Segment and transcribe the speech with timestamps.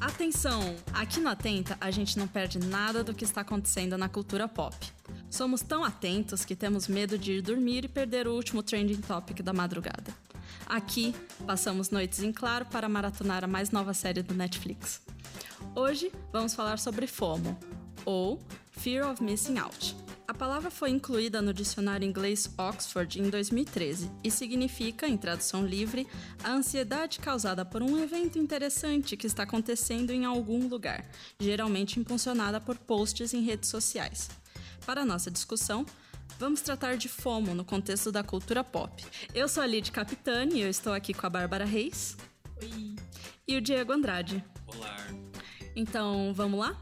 [0.00, 0.76] Atenção!
[0.92, 4.76] Aqui no Atenta a gente não perde nada do que está acontecendo na cultura pop.
[5.28, 9.42] Somos tão atentos que temos medo de ir dormir e perder o último trending topic
[9.42, 10.14] da madrugada.
[10.66, 15.02] Aqui, passamos noites em claro para maratonar a mais nova série do Netflix.
[15.74, 17.58] Hoje, vamos falar sobre FOMO,
[18.04, 18.40] ou
[18.70, 19.96] Fear of Missing Out.
[20.28, 26.06] A palavra foi incluída no dicionário inglês Oxford em 2013 e significa, em tradução livre,
[26.44, 31.02] a ansiedade causada por um evento interessante que está acontecendo em algum lugar,
[31.40, 34.28] geralmente impulsionada por posts em redes sociais.
[34.84, 35.86] Para a nossa discussão,
[36.38, 39.02] vamos tratar de FOMO no contexto da cultura pop.
[39.34, 42.18] Eu sou a Lid Capitani e eu estou aqui com a Bárbara Reis.
[42.60, 42.96] Oi.
[43.48, 44.44] E o Diego Andrade.
[44.66, 44.94] Olá.
[45.74, 46.78] Então, vamos lá?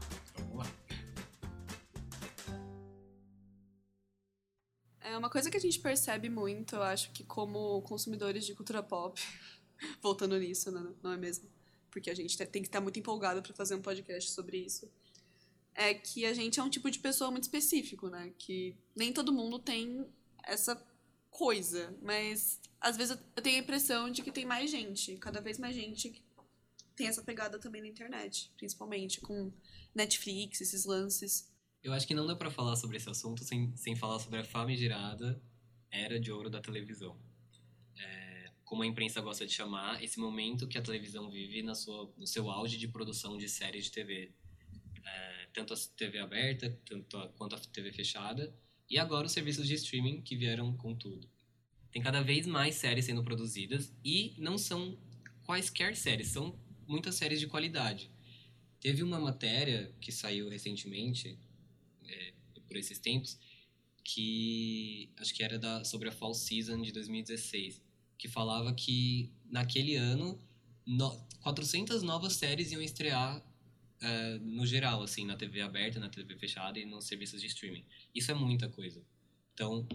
[5.17, 8.83] É uma coisa que a gente percebe muito, eu acho que como consumidores de cultura
[8.83, 9.19] pop,
[9.99, 11.49] voltando nisso, né, não é mesmo?
[11.89, 14.87] Porque a gente tem que estar muito empolgado para fazer um podcast sobre isso.
[15.73, 18.31] É que a gente é um tipo de pessoa muito específico, né?
[18.37, 20.05] Que nem todo mundo tem
[20.43, 20.79] essa
[21.31, 25.57] coisa, mas às vezes eu tenho a impressão de que tem mais gente, cada vez
[25.57, 26.23] mais gente
[26.95, 29.51] tem essa pegada também na internet, principalmente com
[29.95, 31.51] Netflix, esses lances.
[31.87, 34.43] Eu acho que não dá pra falar sobre esse assunto sem, sem falar sobre a
[34.43, 35.41] famigerada
[35.89, 37.17] era de ouro da televisão.
[37.97, 42.13] É, como a imprensa gosta de chamar, esse momento que a televisão vive na sua,
[42.17, 44.33] no seu auge de produção de séries de TV.
[45.01, 48.53] É, tanto a TV aberta tanto a, quanto a TV fechada.
[48.89, 51.29] E agora os serviços de streaming que vieram com tudo.
[51.89, 54.99] Tem cada vez mais séries sendo produzidas e não são
[55.45, 58.11] quaisquer séries, são muitas séries de qualidade.
[58.81, 61.39] Teve uma matéria que saiu recentemente,
[62.67, 63.39] por esses tempos,
[64.03, 67.81] que acho que era da, sobre a Fall Season de 2016,
[68.17, 70.39] que falava que naquele ano
[70.85, 76.35] no, 400 novas séries iam estrear uh, no geral, assim, na TV aberta, na TV
[76.37, 77.85] fechada e nos serviços de streaming.
[78.15, 79.03] Isso é muita coisa.
[79.53, 79.87] Então,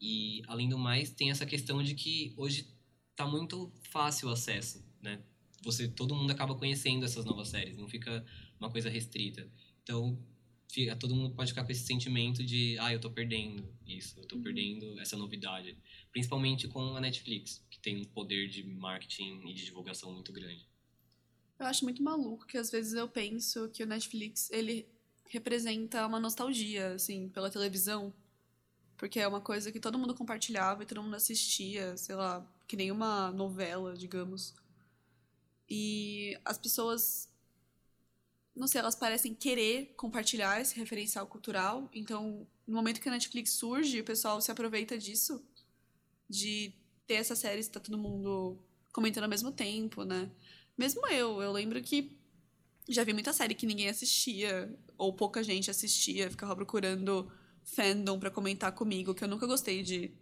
[0.00, 2.68] e além do mais, tem essa questão de que hoje
[3.14, 5.22] tá muito fácil o acesso, né?
[5.62, 8.24] Você, todo mundo acaba conhecendo essas novas séries, não fica
[8.60, 9.50] uma coisa restrita.
[9.82, 10.18] Então,
[10.68, 14.26] fica, todo mundo pode ficar com esse sentimento de, ah, eu tô perdendo isso, eu
[14.26, 14.42] tô uhum.
[14.42, 15.76] perdendo essa novidade.
[16.12, 20.66] Principalmente com a Netflix, que tem um poder de marketing e de divulgação muito grande.
[21.58, 24.86] Eu acho muito maluco que às vezes eu penso que o Netflix, ele
[25.28, 28.12] representa uma nostalgia, assim, pela televisão.
[28.96, 32.76] Porque é uma coisa que todo mundo compartilhava e todo mundo assistia, sei lá, que
[32.76, 34.54] nem uma novela, digamos.
[35.68, 37.28] E as pessoas,
[38.56, 41.90] não sei, elas parecem querer compartilhar esse referencial cultural.
[41.92, 45.44] Então, no momento que a Netflix surge, o pessoal se aproveita disso,
[46.28, 46.72] de
[47.06, 48.58] ter essa série, está todo mundo
[48.92, 50.30] comentando ao mesmo tempo, né?
[50.76, 52.18] Mesmo eu, eu lembro que
[52.88, 57.30] já vi muita série que ninguém assistia, ou pouca gente assistia, ficava procurando
[57.62, 60.12] fandom para comentar comigo, que eu nunca gostei de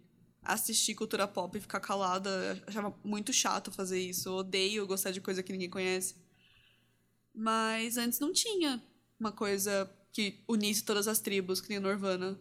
[0.41, 2.61] assistir cultura pop e ficar calada.
[2.67, 4.29] Achava muito chato fazer isso.
[4.29, 6.15] Eu odeio gostar de coisa que ninguém conhece.
[7.35, 8.81] Mas antes não tinha
[9.19, 12.39] uma coisa que unisse todas as tribos, que nem Norvana.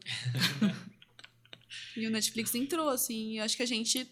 [1.97, 4.09] e o Netflix entrou, assim, e acho que a gente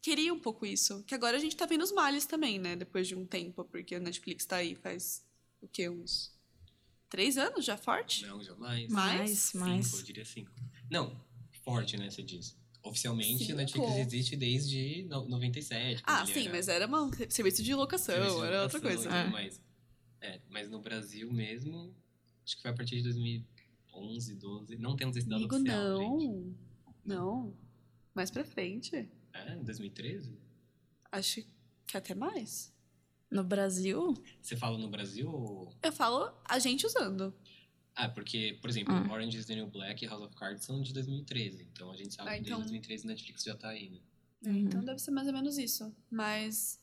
[0.00, 1.02] queria um pouco isso.
[1.04, 2.76] Que agora a gente tá vendo os males também, né?
[2.76, 5.24] Depois de um tempo, porque a Netflix tá aí faz
[5.60, 5.88] o quê?
[5.88, 6.32] Uns
[7.08, 8.26] três anos já forte?
[8.26, 8.90] Não, já mais.
[8.90, 9.30] Mais?
[9.38, 9.92] Cinco, mais.
[9.94, 10.50] eu diria cinco.
[10.90, 11.18] Não,
[11.64, 12.56] forte, né, você diz.
[12.82, 16.02] Oficialmente, a Netflix existe desde 97.
[16.04, 16.50] Ah, sim, era...
[16.50, 19.08] mas era um serviço de locação, serviço de era outra coisa.
[19.08, 19.30] É.
[19.30, 19.58] Mas,
[20.24, 21.94] é, mas no Brasil mesmo,
[22.44, 24.78] acho que foi a partir de 2011, 12.
[24.78, 26.10] Não temos esse dado Amigo, oficial, não.
[26.10, 26.56] Gente.
[27.04, 27.54] Não.
[28.14, 29.10] Mais pra frente.
[29.34, 30.38] É, 2013?
[31.12, 31.44] Acho
[31.86, 32.72] que até mais.
[33.30, 34.14] No Brasil?
[34.40, 35.74] Você fala no Brasil ou...
[35.82, 37.34] Eu falo a gente usando.
[37.94, 39.12] Ah, porque, por exemplo, ah.
[39.12, 41.68] Orange is the New Black e House of Cards são de 2013.
[41.70, 42.62] Então a gente sabe ah, então...
[42.62, 44.00] que desde 2013 Netflix já tá aí, né?
[44.46, 44.56] É, uhum.
[44.56, 45.94] Então deve ser mais ou menos isso.
[46.10, 46.80] Mas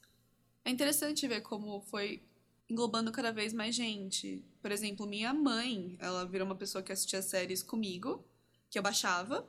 [0.63, 2.23] é interessante ver como foi
[2.71, 4.43] englobando cada vez mais gente.
[4.61, 8.25] Por exemplo, minha mãe, ela virou uma pessoa que assistia séries comigo,
[8.69, 9.47] que eu baixava.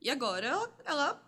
[0.00, 1.26] E agora ela, ela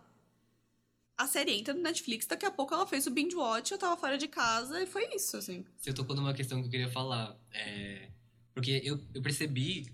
[1.16, 3.96] a série entra no Netflix, daqui a pouco ela fez o binge watch, eu tava
[3.96, 5.64] fora de casa e foi isso, assim.
[5.76, 7.36] Você tocou numa questão que eu queria falar.
[7.52, 8.08] É...
[8.54, 9.86] Porque eu, eu percebi,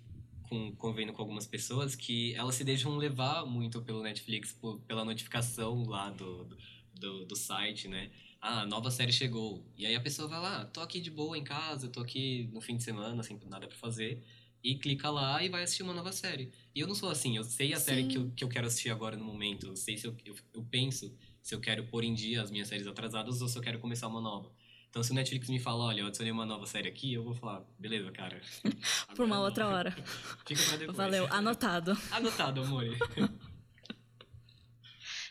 [0.49, 5.05] com, convivendo com algumas pessoas, que elas se deixam levar muito pelo Netflix, por, pela
[5.05, 6.49] notificação lá do,
[6.95, 8.11] do, do, site, né?
[8.47, 9.65] Ah, nova série chegou.
[9.75, 12.61] E aí a pessoa vai lá, tô aqui de boa em casa, tô aqui no
[12.61, 14.23] fim de semana, sem nada pra fazer
[14.63, 16.53] e clica lá e vai assistir uma nova série.
[16.75, 17.85] E eu não sou assim, eu sei a Sim.
[17.87, 20.35] série que eu, que eu quero assistir agora no momento, eu sei se eu, eu,
[20.53, 23.63] eu, penso se eu quero pôr em dia as minhas séries atrasadas ou se eu
[23.63, 24.53] quero começar uma nova.
[24.91, 27.35] Então, se o Netflix me fala, olha, eu adicionei uma nova série aqui, eu vou
[27.35, 28.43] falar, beleza, cara.
[29.17, 29.91] Por uma outra hora.
[30.47, 30.97] Fica pra depois.
[30.99, 31.97] Valeu, anotado.
[32.11, 32.85] Anotado, amor.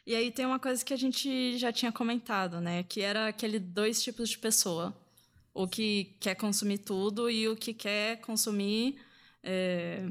[0.05, 2.83] E aí tem uma coisa que a gente já tinha comentado, né?
[2.83, 4.93] Que era aquele dois tipos de pessoa.
[5.53, 8.99] O que quer consumir tudo e o que quer consumir
[9.41, 10.09] é,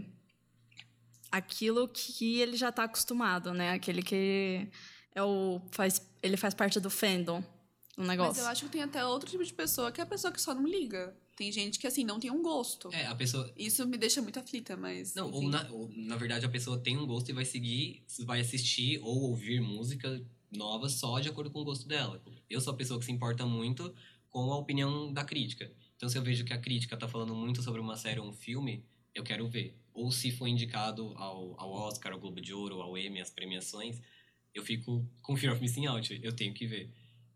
[1.31, 3.73] aquilo que ele já está acostumado, né?
[3.73, 4.69] Aquele que
[5.15, 7.43] é o faz, ele faz parte do fandom
[7.97, 8.35] do negócio.
[8.35, 10.41] Mas eu acho que tem até outro tipo de pessoa que é a pessoa que
[10.41, 11.15] só não liga.
[11.43, 12.89] Tem gente que, assim, não tem um gosto.
[12.93, 13.53] É, a pessoa.
[13.57, 15.13] Isso me deixa muito aflita, mas.
[15.13, 18.39] Não, ou na, ou na verdade a pessoa tem um gosto e vai seguir, vai
[18.39, 22.23] assistir ou ouvir música nova só de acordo com o gosto dela.
[22.49, 23.93] Eu sou a pessoa que se importa muito
[24.31, 25.69] com a opinião da crítica.
[25.97, 28.33] Então, se eu vejo que a crítica tá falando muito sobre uma série ou um
[28.33, 29.77] filme, eu quero ver.
[29.93, 34.01] Ou se for indicado ao, ao Oscar, ao Globo de Ouro, ao Emmy, as premiações,
[34.55, 36.21] eu fico com Fear of Missing Out.
[36.23, 36.89] Eu tenho que ver.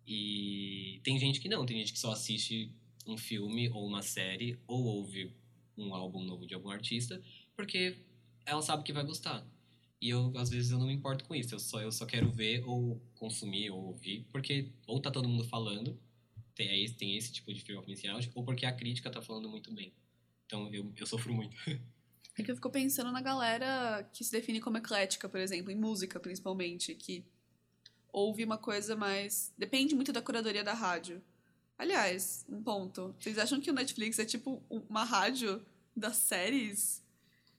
[0.07, 2.73] E tem gente que não, tem gente que só assiste
[3.07, 5.33] um filme ou uma série ou ouve
[5.77, 7.23] um álbum novo de algum artista
[7.55, 7.97] porque
[8.45, 9.47] ela sabe que vai gostar.
[10.01, 11.55] E eu, às vezes, eu não me importo com isso.
[11.55, 15.45] Eu só, eu só quero ver ou consumir ou ouvir porque ou tá todo mundo
[15.45, 15.99] falando,
[16.55, 19.21] tem esse, tem esse tipo de Fear of Missing Out, ou porque a crítica tá
[19.21, 19.93] falando muito bem.
[20.47, 21.57] Então, eu, eu sofro muito.
[22.39, 25.75] É que eu fico pensando na galera que se define como eclética, por exemplo, em
[25.75, 27.25] música principalmente, que
[28.13, 29.55] ouve uma coisa mais.
[29.57, 31.23] Depende muito da curadoria da rádio.
[31.79, 33.15] Aliás, um ponto.
[33.19, 35.65] Vocês acham que o Netflix é tipo uma rádio
[35.95, 37.05] das séries?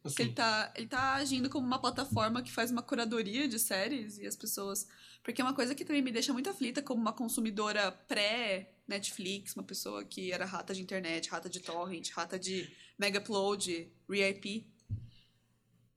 [0.02, 3.60] Que Assim, ele tá, ele tá agindo como uma plataforma que faz uma curadoria de
[3.60, 4.88] séries e as pessoas.
[5.22, 9.64] Porque é uma coisa que também me deixa muito aflita como uma consumidora pré-Netflix, uma
[9.64, 14.66] pessoa que era rata de internet, rata de torrent, rata de mega upload, RIP.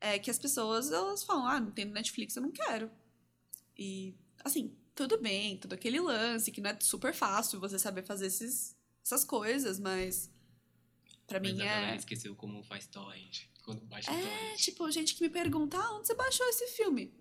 [0.01, 2.91] É que as pessoas elas falam: ah, não tem no Netflix, eu não quero.
[3.79, 4.15] E,
[4.45, 8.77] assim, tudo bem, todo aquele lance que não é super fácil você saber fazer esses,
[9.03, 10.31] essas coisas, mas.
[11.27, 11.69] Pra mas mim a é.
[11.69, 13.45] galera esqueceu como faz torrent.
[13.65, 14.59] Quando baixa É, torrent.
[14.59, 17.15] tipo, gente que me pergunta, ah, onde você baixou esse filme?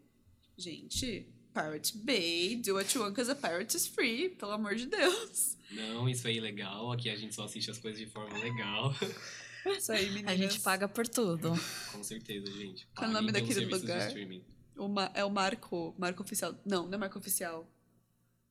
[0.57, 4.85] Gente, Pirate Bay, do what you want, cause a pirate is free, pelo amor de
[4.85, 5.57] Deus.
[5.71, 6.91] Não, isso é ilegal.
[6.91, 8.93] Aqui a gente só assiste as coisas de forma legal.
[9.65, 10.31] Isso aí, meninas.
[10.33, 11.51] A gente paga por tudo.
[11.91, 12.87] Com certeza, gente.
[12.95, 14.11] Qual é o nome daquele lugar?
[14.79, 14.85] Streaming.
[14.85, 16.55] O ma- é o marco, marco oficial.
[16.65, 17.69] Não, não é marco oficial.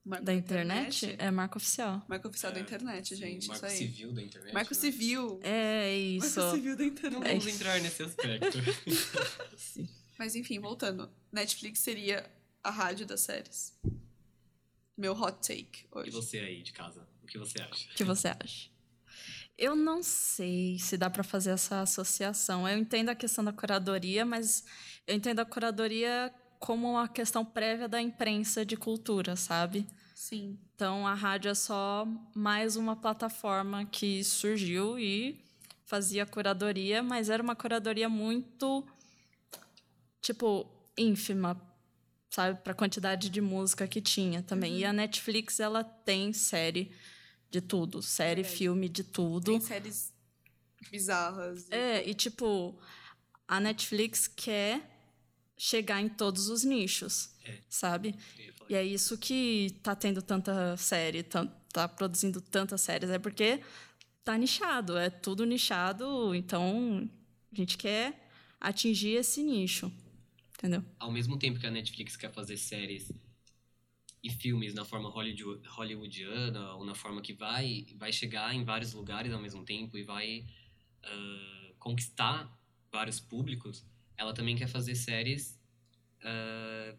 [0.05, 2.03] Marco Da internet é marca oficial.
[2.07, 3.77] Marco oficial da É, internet, sim, gente, Marco isso aí.
[3.87, 4.53] civil da internet.
[4.53, 4.79] Marco né?
[4.79, 5.39] civil.
[5.43, 6.39] É isso.
[6.39, 7.27] Marco civil da Não internet.
[7.39, 8.57] vamos entrar nesse aspecto.
[10.17, 11.09] Mas enfim, voltando.
[11.31, 12.29] Netflix seria
[12.63, 13.77] a rádio das séries.
[14.97, 16.11] Meu hot take e hoje.
[16.11, 17.07] você aí de casa?
[17.23, 17.89] O que você acha?
[17.91, 18.69] O que você acha?
[19.59, 22.65] Eu não sei se dá para fazer essa associação.
[22.65, 24.63] Eu entendo a questão da curadoria, mas
[25.05, 29.85] eu entendo a curadoria como uma questão prévia da imprensa de cultura, sabe?
[30.15, 30.57] Sim.
[30.73, 35.43] Então a rádio é só mais uma plataforma que surgiu e
[35.83, 38.87] fazia curadoria, mas era uma curadoria muito
[40.21, 41.61] tipo ínfima,
[42.29, 44.77] sabe, para a quantidade de música que tinha também.
[44.77, 46.93] E a Netflix ela tem série
[47.49, 48.57] de tudo, série, Verdade.
[48.57, 49.51] filme de tudo.
[49.51, 50.13] Tem séries
[50.91, 51.69] bizarras.
[51.71, 52.77] É, e tipo,
[53.47, 54.81] a Netflix quer
[55.57, 57.57] chegar em todos os nichos, É.
[57.69, 58.15] sabe?
[58.69, 63.61] E é isso que tá tendo tanta série, tan- tá produzindo tantas séries, é porque
[64.23, 67.09] tá nichado, é tudo nichado, então
[67.51, 68.27] a gente quer
[68.59, 69.91] atingir esse nicho,
[70.57, 70.83] entendeu?
[70.99, 73.11] Ao mesmo tempo que a Netflix quer fazer séries
[74.23, 78.93] e filmes na forma hollywood- hollywoodiana ou na forma que vai vai chegar em vários
[78.93, 80.45] lugares ao mesmo tempo e vai
[81.03, 82.51] ah, conquistar
[82.91, 83.85] vários públicos,
[84.17, 85.59] ela também quer fazer séries
[86.23, 86.95] ah,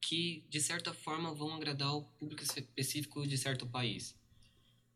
[0.00, 4.16] que de certa forma vão agradar o público específico de certo país.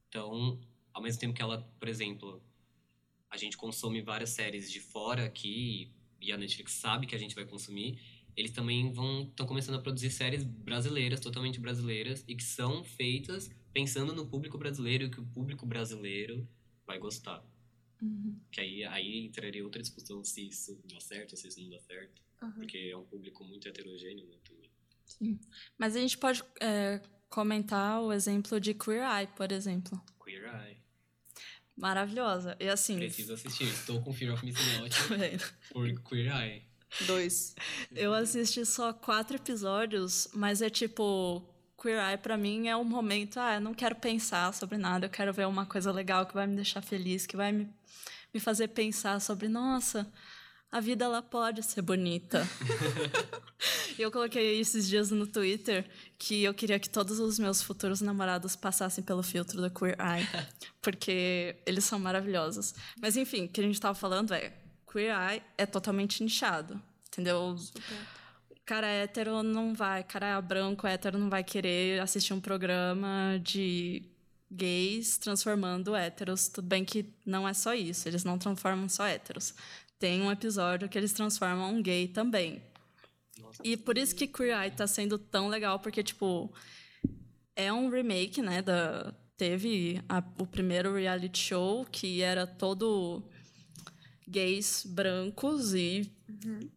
[0.08, 0.58] Então,
[0.92, 2.42] ao mesmo tempo que ela, por exemplo,
[3.30, 7.34] a gente consome várias séries de fora aqui e a Netflix sabe que a gente
[7.34, 7.98] vai consumir,
[8.36, 13.50] eles também vão estão começando a produzir séries brasileiras, totalmente brasileiras e que são feitas
[13.72, 16.46] pensando no público brasileiro que o público brasileiro
[16.86, 17.44] vai gostar.
[18.50, 22.20] Que aí aí entraria outra discussão se isso dá certo, se isso não dá certo,
[22.42, 22.52] Aham.
[22.54, 25.38] porque é um público muito heterogêneo, né, também.
[25.78, 30.02] Mas a gente pode é, comentar o exemplo de Queer Eye, por exemplo.
[30.24, 30.78] Queer Eye.
[31.76, 32.56] Maravilhosa.
[32.58, 32.96] E assim.
[32.98, 33.64] Preciso assistir.
[33.64, 34.94] Estou com Fear of Missing Out
[35.38, 36.71] Tá por Queer Eye.
[37.00, 37.54] Dois.
[37.94, 41.42] Eu assisti só quatro episódios, mas é tipo.
[41.80, 45.10] Queer Eye pra mim é um momento, ah, eu não quero pensar sobre nada, eu
[45.10, 47.68] quero ver uma coisa legal que vai me deixar feliz, que vai me,
[48.32, 50.08] me fazer pensar sobre, nossa,
[50.70, 52.46] a vida ela pode ser bonita.
[53.98, 55.84] E eu coloquei esses dias no Twitter
[56.18, 60.26] que eu queria que todos os meus futuros namorados passassem pelo filtro da Queer Eye,
[60.80, 62.74] porque eles são maravilhosos.
[63.00, 64.52] Mas enfim, o que a gente tava falando é
[64.92, 67.56] Queer Eye é totalmente nichado, entendeu?
[67.56, 67.82] Super.
[68.64, 74.02] Cara hétero não vai, cara branco hétero não vai querer assistir um programa de
[74.50, 76.48] gays transformando héteros.
[76.48, 79.54] Tudo bem que não é só isso, eles não transformam só héteros.
[79.98, 82.62] Tem um episódio que eles transformam um gay também.
[83.40, 86.52] Nossa, E por isso que Queer Eye tá sendo tão legal, porque, tipo,
[87.56, 88.62] é um remake, né?
[88.62, 93.22] Da, teve a- o primeiro reality show que era todo
[94.32, 96.10] gays brancos e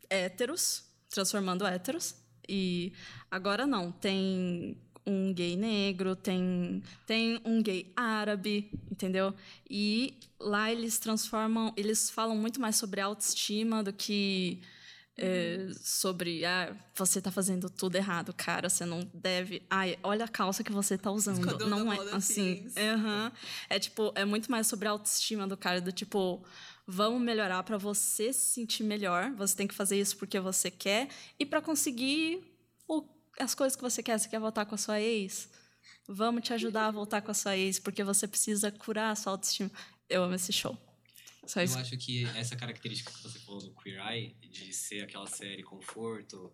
[0.09, 2.15] héteros, transformando héteros.
[2.47, 2.93] E
[3.31, 9.33] agora não, tem um gay negro, tem, tem um gay árabe, entendeu?
[9.69, 14.61] E lá eles transformam, eles falam muito mais sobre autoestima do que
[15.17, 19.61] é, sobre ah, você tá fazendo tudo errado, cara, você não deve.
[19.69, 21.39] Ai, olha a calça que você tá usando.
[21.67, 22.67] Não é assim.
[22.77, 23.31] Aham.
[23.69, 26.43] É tipo, é muito mais sobre a autoestima do cara, do tipo,
[26.87, 29.31] vamos melhorar pra você se sentir melhor.
[29.35, 32.43] Você tem que fazer isso porque você quer e pra conseguir
[32.87, 33.07] o-
[33.39, 34.17] as coisas que você quer.
[34.19, 35.49] Você quer voltar com a sua ex?
[36.07, 39.31] Vamos te ajudar a voltar com a sua ex, porque você precisa curar a sua
[39.33, 39.71] autoestima.
[40.07, 40.77] Eu amo esse show.
[41.47, 41.75] Só isso.
[41.77, 45.61] Eu acho que essa característica que você falou do Queer Eye, de ser aquela série
[45.63, 46.51] conforto,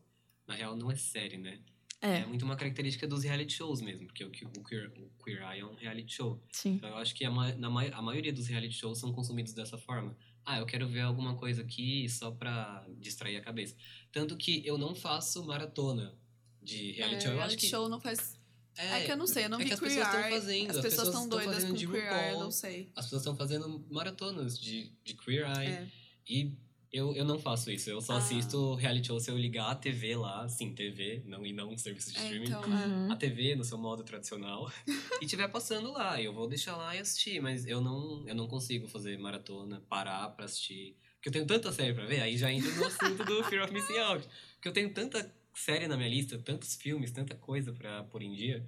[0.47, 1.59] na real não é série, né?
[2.01, 5.59] É, muito uma característica dos reality shows mesmo, porque o, o, Queer, o Queer Eye
[5.59, 6.41] é um reality show.
[6.51, 6.71] sim.
[6.73, 10.17] Então eu acho que a, na a maioria dos reality shows são consumidos dessa forma.
[10.43, 13.75] Ah, eu quero ver alguma coisa aqui só pra distrair a cabeça.
[14.11, 16.15] Tanto que eu não faço maratona
[16.61, 17.31] de reality É, show.
[17.33, 18.39] Eu acho reality que show não faz.
[18.75, 20.31] É, que eu não sei, eu não é vi que as Queer pessoas tão Eye.
[20.31, 22.39] fazendo, As as pessoas estão tão doidas com de Queer RuPaul.
[22.39, 22.91] não sei.
[22.95, 25.67] as pessoas estão fazendo maratonas de, de Queer Eye.
[25.67, 25.87] É.
[26.27, 26.57] E
[26.91, 27.89] eu, eu não faço isso.
[27.89, 28.17] Eu só Ah.
[28.17, 31.77] assisto reality show se eu ligar a TV lá, sim, TV, não, e não um
[31.77, 32.47] serviço de É, streaming.
[32.47, 33.11] então, Uhum.
[33.11, 34.71] A TV no seu modo tradicional
[35.21, 38.47] e tiver passando lá, eu vou deixar lá e assistir, mas eu não, eu não
[38.47, 40.95] consigo fazer maratona, parar pra assistir.
[41.15, 43.73] Porque eu tenho tanta série pra ver, aí já entra no assunto do Fear of
[43.73, 44.27] Missing Out.
[44.55, 48.33] Porque eu tenho tanta série na minha lista, tantos filmes, tanta coisa pra pôr em
[48.33, 48.67] dia,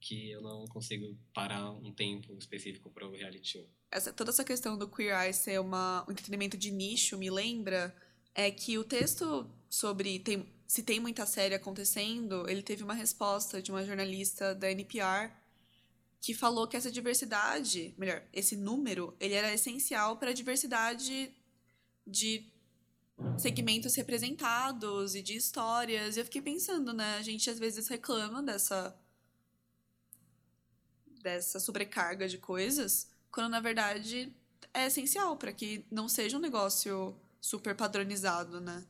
[0.00, 3.68] que eu não consigo parar um tempo específico para o reality show.
[3.90, 7.94] Essa, toda essa questão do Queer Eye ser uma, um entretenimento de nicho me lembra
[8.34, 13.60] é que o texto sobre tem, se tem muita série acontecendo, ele teve uma resposta
[13.60, 15.32] de uma jornalista da NPR
[16.20, 21.32] que falou que essa diversidade, melhor, esse número, ele era essencial para a diversidade
[22.06, 22.44] de
[23.38, 26.16] segmentos representados e de histórias.
[26.16, 27.16] E eu fiquei pensando, né?
[27.16, 28.96] A gente às vezes reclama dessa
[31.22, 34.32] dessa sobrecarga de coisas, quando na verdade
[34.72, 38.86] é essencial para que não seja um negócio super padronizado, né?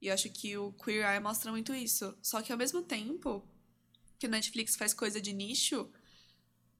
[0.00, 2.16] E eu acho que o Queer Eye mostra muito isso.
[2.22, 3.44] Só que ao mesmo tempo
[4.18, 5.90] que o Netflix faz coisa de nicho,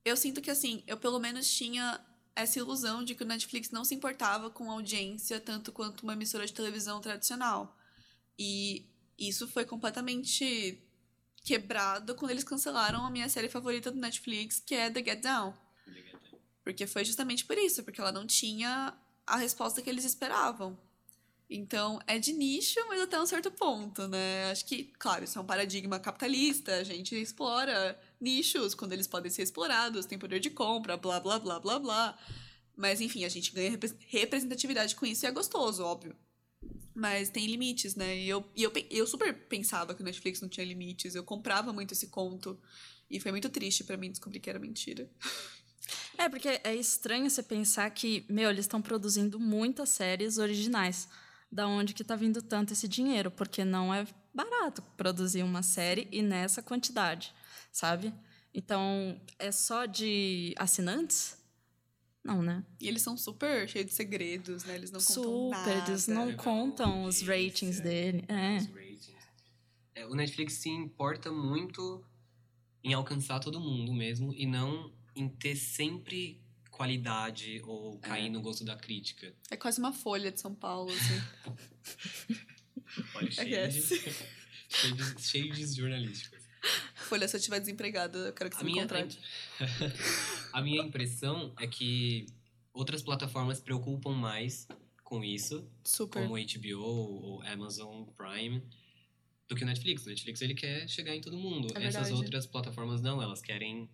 [0.04, 2.00] eu sinto que assim, eu pelo menos tinha
[2.34, 6.46] essa ilusão de que o Netflix não se importava com audiência tanto quanto uma emissora
[6.46, 7.76] de televisão tradicional.
[8.38, 8.86] E
[9.18, 10.80] isso foi completamente
[11.42, 15.52] quebrado quando eles cancelaram a minha série favorita do Netflix, que é The Get Down.
[16.68, 18.92] Porque foi justamente por isso, porque ela não tinha
[19.26, 20.78] a resposta que eles esperavam.
[21.48, 24.50] Então, é de nicho, mas até um certo ponto, né?
[24.50, 29.30] Acho que, claro, isso é um paradigma capitalista, a gente explora nichos quando eles podem
[29.30, 32.18] ser explorados, tem poder de compra, blá, blá, blá, blá, blá.
[32.76, 36.14] Mas, enfim, a gente ganha repre- representatividade com isso e é gostoso, óbvio.
[36.94, 38.14] Mas tem limites, né?
[38.14, 41.72] E eu, e eu, eu super pensava que o Netflix não tinha limites, eu comprava
[41.72, 42.60] muito esse conto.
[43.10, 45.10] E foi muito triste pra mim descobrir que era mentira.
[46.18, 51.08] É, porque é estranho você pensar que, meu, eles estão produzindo muitas séries originais.
[51.50, 53.30] Da onde que tá vindo tanto esse dinheiro?
[53.30, 57.32] Porque não é barato produzir uma série e nessa quantidade,
[57.72, 58.12] sabe?
[58.52, 61.38] Então, é só de assinantes?
[62.22, 62.64] Não, né?
[62.80, 64.74] E eles são super cheios de segredos, né?
[64.74, 65.90] Eles não contam Super, nada.
[65.90, 68.24] eles não Revelam contam os ratings dele.
[68.28, 68.56] É.
[68.58, 69.16] Os ratings.
[69.94, 72.04] É, o Netflix se importa muito
[72.84, 78.64] em alcançar todo mundo mesmo e não em ter sempre qualidade ou cair no gosto
[78.64, 79.34] da crítica.
[79.50, 82.36] É quase uma folha de São Paulo, assim.
[83.14, 83.82] Olha, cheio de,
[84.70, 86.42] cheio de, cheio de jornalísticas.
[86.94, 89.18] folha, se eu estiver desempregada, eu quero que você A me minha, contrate.
[90.52, 92.26] a minha impressão é que
[92.72, 94.66] outras plataformas preocupam mais
[95.02, 96.22] com isso, Super.
[96.22, 98.62] como HBO ou Amazon Prime,
[99.48, 100.04] do que o Netflix.
[100.06, 101.68] O Netflix ele quer chegar em todo mundo.
[101.76, 103.88] É Essas outras plataformas não, elas querem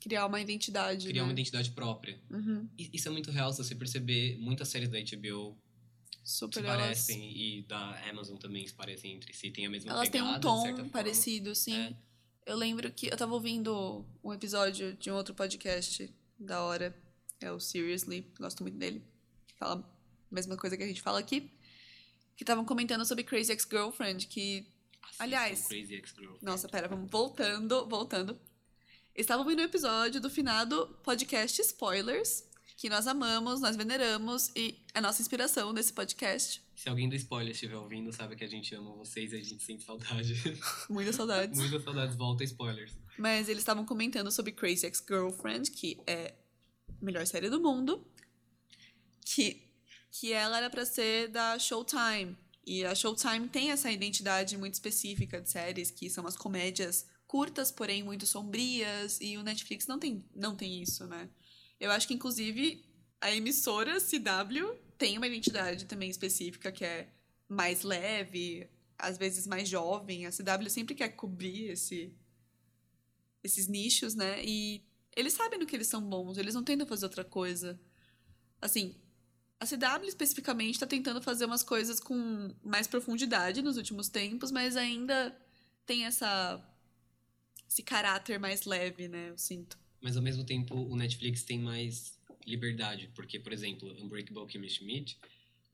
[0.00, 1.28] Criar uma identidade, criar né?
[1.28, 2.18] uma identidade própria.
[2.30, 2.68] Uhum.
[2.78, 5.56] Isso é muito real se você perceber muitas séries da HBO
[6.22, 9.90] Super se elas- parecem e da Amazon também se parecem entre si, tem a mesma
[9.92, 11.74] Elas têm pegada, um de certa tom parecido, sim.
[11.74, 11.96] É.
[12.46, 16.96] Eu lembro que eu tava ouvindo um episódio de um outro podcast da hora.
[17.40, 19.02] É o Seriously, gosto muito dele.
[19.46, 19.80] Que fala
[20.30, 21.50] a mesma coisa que a gente fala aqui.
[22.36, 24.66] Que estavam comentando sobre Crazy Ex-Girlfriend, que.
[25.02, 26.44] Assistam Aliás, Crazy Ex-Girlfriend.
[26.44, 28.38] Nossa, pera, vamos voltando, voltando.
[29.18, 32.44] Estava ouvindo um episódio do finado podcast Spoilers,
[32.76, 36.62] que nós amamos, nós veneramos e é nossa inspiração nesse podcast.
[36.76, 39.60] Se alguém do spoiler estiver ouvindo, sabe que a gente ama vocês e a gente
[39.64, 40.34] sente saudade.
[40.88, 41.58] Muitas saudades.
[41.58, 42.92] Muitas saudades, volta spoilers.
[43.18, 46.36] Mas eles estavam comentando sobre Crazy Ex-Girlfriend, que é
[46.88, 48.06] a melhor série do mundo.
[49.24, 49.60] Que,
[50.12, 52.38] que ela era pra ser da Showtime.
[52.64, 57.70] E a Showtime tem essa identidade muito específica de séries, que são as comédias curtas,
[57.70, 59.20] porém muito sombrias.
[59.20, 61.28] E o Netflix não tem, não tem isso, né?
[61.78, 62.84] Eu acho que, inclusive,
[63.20, 67.12] a emissora CW tem uma identidade também específica, que é
[67.48, 68.68] mais leve,
[68.98, 70.26] às vezes mais jovem.
[70.26, 72.12] A CW sempre quer cobrir esse,
[73.44, 74.42] esses nichos, né?
[74.44, 74.82] E
[75.14, 77.78] eles sabem no que eles são bons, eles não tentam fazer outra coisa.
[78.60, 78.96] Assim,
[79.60, 84.76] a CW especificamente está tentando fazer umas coisas com mais profundidade nos últimos tempos, mas
[84.76, 85.36] ainda
[85.84, 86.64] tem essa
[87.68, 89.30] esse caráter mais leve, né?
[89.30, 89.78] Eu sinto.
[90.00, 95.18] Mas ao mesmo tempo, o Netflix tem mais liberdade, porque, por exemplo, Unbreakable Kimmy Schmidt,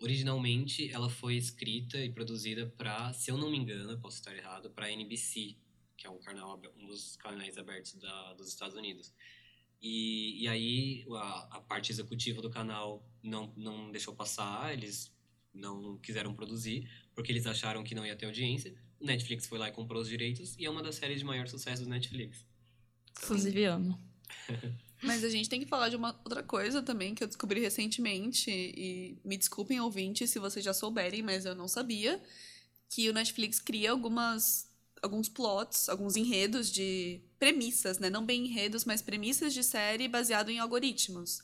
[0.00, 4.70] originalmente ela foi escrita e produzida para, se eu não me engano, posso estar errado,
[4.70, 5.56] para NBC,
[5.96, 9.14] que é um canal um dos canais abertos da, dos Estados Unidos.
[9.80, 15.14] E, e aí a, a parte executiva do canal não, não deixou passar, eles
[15.52, 18.74] não quiseram produzir, porque eles acharam que não ia ter audiência.
[19.04, 21.46] O Netflix foi lá e comprou os direitos, e é uma das séries de maior
[21.46, 22.38] sucesso do Netflix.
[23.22, 24.00] Inclusive amo.
[25.02, 28.50] Mas a gente tem que falar de uma outra coisa também que eu descobri recentemente
[28.50, 32.18] e me desculpem ouvintes se vocês já souberem, mas eu não sabia
[32.88, 34.66] que o Netflix cria algumas
[35.02, 38.08] alguns plots, alguns enredos de premissas, né?
[38.08, 41.42] Não bem enredos, mas premissas de série baseado em algoritmos,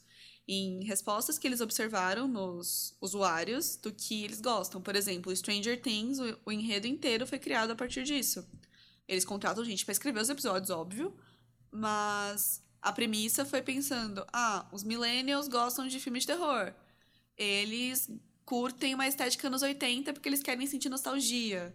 [0.52, 4.82] em respostas que eles observaram nos usuários do que eles gostam.
[4.82, 8.44] Por exemplo, Stranger Things, o, o enredo inteiro foi criado a partir disso.
[9.06, 11.16] Eles contratam gente para escrever os episódios, óbvio,
[11.70, 16.74] mas a premissa foi pensando: ah, os millennials gostam de filmes de terror.
[17.36, 18.10] Eles
[18.44, 21.72] curtem uma estética nos 80 porque eles querem sentir nostalgia.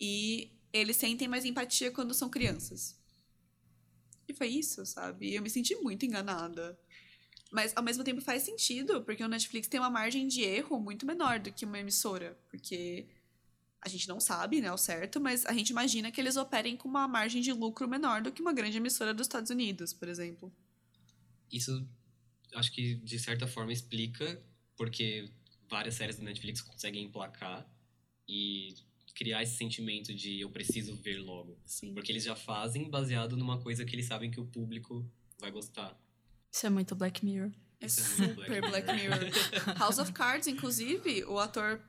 [0.00, 2.96] E eles sentem mais empatia quando são crianças.
[4.28, 5.34] E foi isso, sabe?
[5.34, 6.78] Eu me senti muito enganada.
[7.54, 11.06] Mas ao mesmo tempo faz sentido, porque o Netflix tem uma margem de erro muito
[11.06, 12.36] menor do que uma emissora.
[12.50, 13.06] Porque
[13.80, 16.88] a gente não sabe, né, ao certo, mas a gente imagina que eles operem com
[16.88, 20.52] uma margem de lucro menor do que uma grande emissora dos Estados Unidos, por exemplo.
[21.48, 21.86] Isso
[22.54, 24.42] acho que de certa forma explica
[24.76, 25.30] porque
[25.70, 27.64] várias séries do Netflix conseguem emplacar
[28.26, 28.74] e
[29.14, 31.56] criar esse sentimento de eu preciso ver logo.
[31.64, 31.94] Sim.
[31.94, 35.96] Porque eles já fazem baseado numa coisa que eles sabem que o público vai gostar.
[36.54, 37.50] Isso é muito Black Mirror.
[37.80, 39.18] É é super Black Mirror.
[39.76, 41.80] House of Cards, inclusive, o ator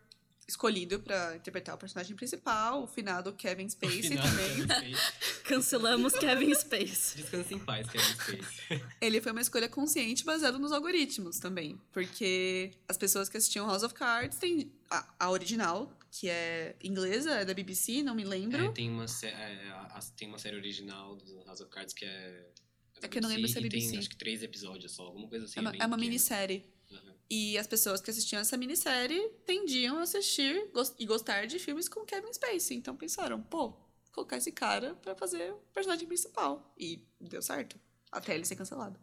[0.47, 4.55] escolhido pra interpretar o personagem principal, o finado Kevin Spacey também.
[4.67, 4.95] Kevin Spacey.
[5.43, 7.17] Cancelamos Kevin Space.
[7.17, 8.83] Descanse em paz, Kevin Spacey.
[9.01, 11.79] Ele foi uma escolha consciente baseada nos algoritmos também.
[11.91, 17.31] Porque as pessoas que assistiam House of Cards têm a, a original, que é inglesa,
[17.31, 18.65] é da BBC, não me lembro.
[18.65, 22.05] É, tem, uma, é, a- a- tem uma série original do House of Cards que
[22.05, 22.45] é.
[23.05, 23.89] É que eu não lembro se é e BBC.
[23.91, 25.59] Tem acho que três episódios só, alguma coisa assim.
[25.59, 26.65] É uma, é uma minissérie.
[26.91, 27.13] Uhum.
[27.29, 32.05] E as pessoas que assistiam essa minissérie tendiam a assistir e gostar de filmes com
[32.05, 32.77] Kevin Spacey.
[32.77, 36.73] Então pensaram, pô, vou colocar esse cara pra fazer o personagem principal.
[36.77, 37.79] E deu certo.
[38.11, 38.99] Até ele ser cancelado.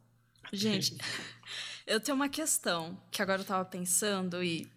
[0.53, 0.97] Gente,
[1.87, 4.71] eu tenho uma questão que agora eu tava pensando e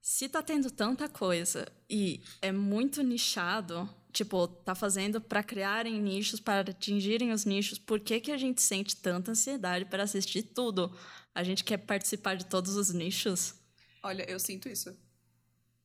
[0.00, 6.40] se tá tendo tanta coisa e é muito nichado, tipo, tá fazendo pra criarem nichos,
[6.40, 10.90] para atingirem os nichos, por que que a gente sente tanta ansiedade para assistir tudo?
[11.34, 13.54] A gente quer participar de todos os nichos?
[14.02, 14.96] Olha, eu sinto isso.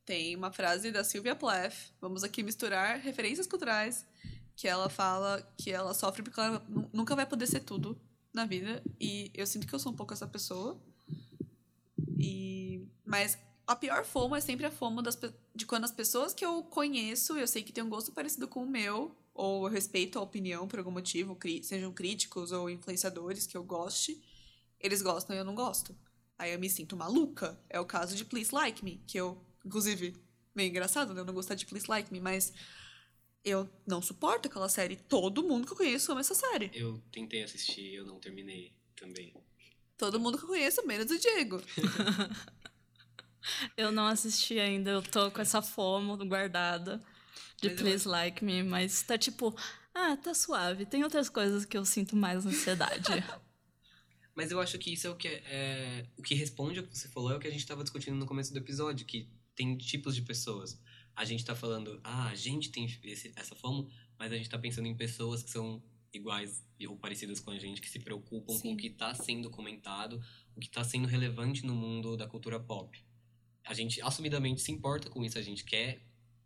[0.05, 4.05] Tem uma frase da Sylvia Plath, vamos aqui misturar referências culturais,
[4.55, 7.99] que ela fala que ela sofre porque ela nu- nunca vai poder ser tudo
[8.33, 8.81] na vida.
[8.99, 10.81] E eu sinto que eu sou um pouco essa pessoa.
[12.17, 13.37] E mas
[13.71, 15.17] a pior fomo é sempre a fomo das,
[15.55, 18.63] de quando as pessoas que eu conheço, eu sei que tem um gosto parecido com
[18.63, 23.55] o meu, ou eu respeito a opinião por algum motivo, sejam críticos ou influenciadores que
[23.55, 24.21] eu goste,
[24.79, 25.95] eles gostam e eu não gosto.
[26.37, 27.59] Aí eu me sinto maluca.
[27.69, 30.15] É o caso de Please Like Me, que eu, inclusive,
[30.53, 31.21] meio engraçado, né?
[31.21, 32.51] Eu não gostar de Please Like Me, mas
[33.45, 34.95] eu não suporto aquela série.
[34.95, 36.71] Todo mundo que eu conheço ama essa série.
[36.73, 39.33] Eu tentei assistir, eu não terminei também.
[39.97, 41.61] Todo mundo que eu conheço, menos o Diego.
[43.75, 46.97] Eu não assisti ainda, eu tô com essa fomo guardada
[47.61, 49.55] de Mas eu Please Like Me, mas tá tipo,
[49.93, 50.85] ah, tá suave.
[50.85, 53.03] Tem outras coisas que eu sinto mais ansiedade.
[54.33, 56.97] Mas eu acho que isso é o que é, é- o que responde ao que
[56.97, 59.77] você falou é o que a gente estava discutindo no começo do episódio, que tem
[59.77, 60.79] tipos de pessoas.
[61.13, 64.57] A gente tá falando, ah, a gente tem esse- essa fome, mas a gente tá
[64.57, 68.59] pensando em pessoas que são iguais ou parecidas com a gente, que se preocupam com
[68.59, 68.73] Sim.
[68.73, 70.23] o que tá sendo comentado,
[70.55, 73.03] o que tá sendo relevante no mundo da cultura pop.
[73.65, 76.01] A gente assumidamente se importa com isso, a gente quer,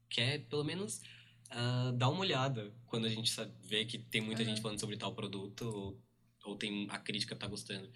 [0.10, 1.01] quer pelo menos
[1.49, 4.49] ah, dar uma olhada quando a gente sabe, vê que tem muita Uhum.
[4.49, 6.01] gente falando sobre tal produto ou,
[6.43, 7.89] ou tem a crítica tá gostando.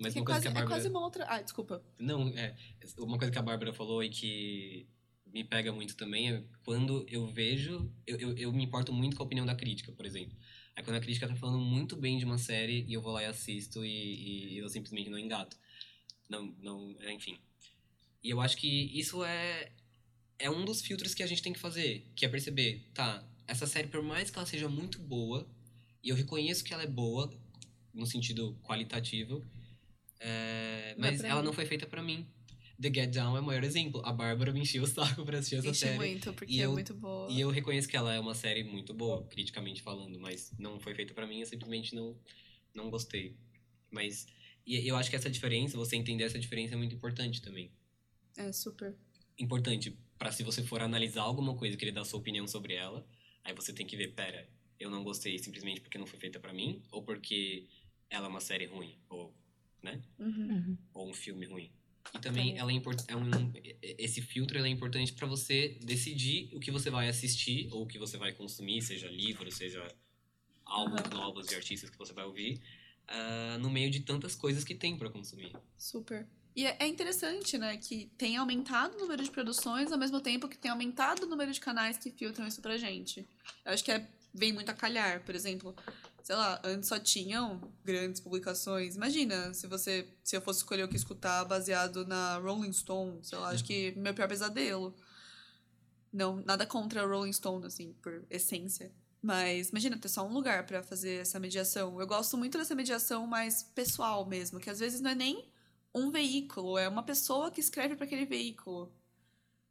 [0.00, 0.74] Mas Que uma é, coisa quase, que a é Bárbara...
[0.74, 1.24] quase uma outra.
[1.28, 1.84] Ah, desculpa.
[1.98, 2.56] Não, é.
[2.98, 4.88] Uma coisa que a Bárbara falou e que
[5.26, 7.90] me pega muito também é quando eu vejo.
[8.06, 10.36] Eu, eu, eu me importo muito com a opinião da crítica, por exemplo.
[10.74, 13.22] Aí quando a crítica tá falando muito bem de uma série e eu vou lá
[13.22, 15.56] e assisto e, e eu simplesmente não engato.
[16.28, 16.96] Não, não.
[17.00, 17.38] é, Enfim.
[18.22, 19.70] E eu acho que isso é.
[20.38, 23.64] É um dos filtros que a gente tem que fazer, que é perceber, tá, essa
[23.66, 25.48] série, por mais que ela seja muito boa,
[26.02, 27.32] e eu reconheço que ela é boa,
[27.94, 29.44] no sentido qualitativo,
[30.18, 31.46] é, Não é mas ela mim.
[31.46, 32.26] não foi feita pra mim.
[32.80, 34.02] The Get Down é o maior exemplo.
[34.04, 35.96] A Bárbara me encheu o saco pra assistir essa Enche série.
[35.96, 37.30] muito, porque E é eu- muito boa.
[37.30, 40.92] E eu reconheço que ela é uma série muito boa, criticamente falando, mas não foi
[40.94, 42.18] feita pra mim, eu simplesmente não,
[42.74, 43.36] não gostei.
[43.92, 44.26] Mas
[44.66, 47.70] e eu acho que essa diferença, você entender essa diferença é muito importante também.
[48.36, 48.94] É super.
[49.38, 53.06] Importante pra se você for analisar alguma coisa, querer dar sua opinião sobre ela,
[53.42, 56.52] aí você tem que ver, pera, eu não gostei simplesmente porque não foi feita pra
[56.52, 57.66] mim ou porque
[58.08, 59.34] ela é uma série ruim ou,
[59.82, 60.00] né?
[60.18, 60.48] Uhum.
[60.50, 60.78] Uhum.
[60.94, 61.72] ou um filme ruim.
[62.14, 66.50] E também ela é import- é um, esse filtro ele é importante para você decidir
[66.54, 69.82] o que você vai assistir ou o que você vai consumir, seja livro, seja
[70.64, 71.14] álbuns Aham.
[71.16, 72.60] novos de artistas que você vai ouvir,
[73.08, 75.52] ah, no meio de tantas coisas que tem para consumir.
[75.76, 76.26] Super.
[76.54, 80.48] E é é interessante, né, que tem aumentado o número de produções ao mesmo tempo
[80.48, 83.26] que tem aumentado o número de canais que filtram isso pra gente.
[83.64, 85.74] Eu acho que é, vem muito a calhar, por exemplo.
[86.22, 88.94] Sei lá, antes só tinham grandes publicações.
[88.94, 93.38] Imagina se você se eu fosse escolher o que escutar baseado na Rolling Stone, sei
[93.38, 94.94] lá, acho que meu pior pesadelo.
[96.12, 98.92] Não, nada contra a Rolling Stone, assim, por essência.
[99.22, 102.00] Mas imagina ter só um lugar pra fazer essa mediação.
[102.00, 105.51] Eu gosto muito dessa mediação mais pessoal mesmo, que às vezes não é nem
[105.94, 108.92] um veículo, é uma pessoa que escreve para aquele veículo.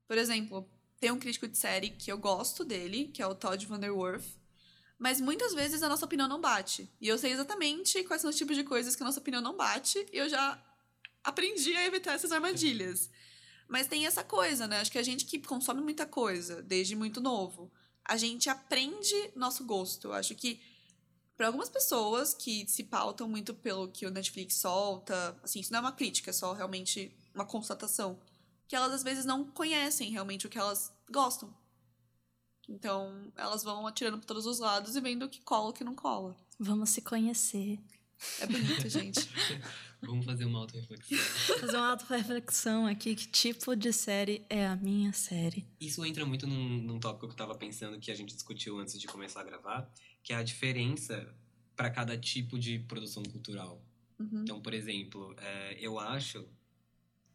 [0.07, 3.65] Por exemplo, tem um crítico de série que eu gosto dele, que é o Todd
[3.65, 4.25] Vanderworth,
[4.99, 6.87] mas muitas vezes a nossa opinião não bate.
[7.01, 9.57] E eu sei exatamente quais são os tipos de coisas que a nossa opinião não
[9.57, 10.63] bate, e eu já
[11.23, 13.09] aprendi a evitar essas armadilhas.
[13.67, 14.79] Mas tem essa coisa, né?
[14.79, 17.71] Acho que a gente que consome muita coisa desde muito novo,
[18.05, 20.11] a gente aprende nosso gosto.
[20.11, 20.61] Acho que
[21.41, 25.79] para algumas pessoas que se pautam muito pelo que o Netflix solta, assim, isso não
[25.79, 28.19] é uma crítica, é só realmente uma constatação,
[28.67, 31.51] que elas às vezes não conhecem realmente o que elas gostam.
[32.69, 35.73] Então, elas vão atirando por todos os lados e vendo o que cola e o
[35.73, 36.37] que não cola.
[36.59, 37.79] Vamos se conhecer.
[38.39, 39.27] É bonito, gente.
[39.99, 41.17] Vamos fazer uma auto-reflexão.
[41.59, 43.15] Fazer uma auto-reflexão aqui.
[43.15, 45.65] Que tipo de série é a minha série?
[45.79, 48.99] Isso entra muito num, num tópico que eu tava pensando que a gente discutiu antes
[48.99, 49.91] de começar a gravar,
[50.23, 51.33] que é a diferença
[51.75, 53.83] para cada tipo de produção cultural.
[54.19, 54.41] Uhum.
[54.41, 56.47] Então, por exemplo, é, eu acho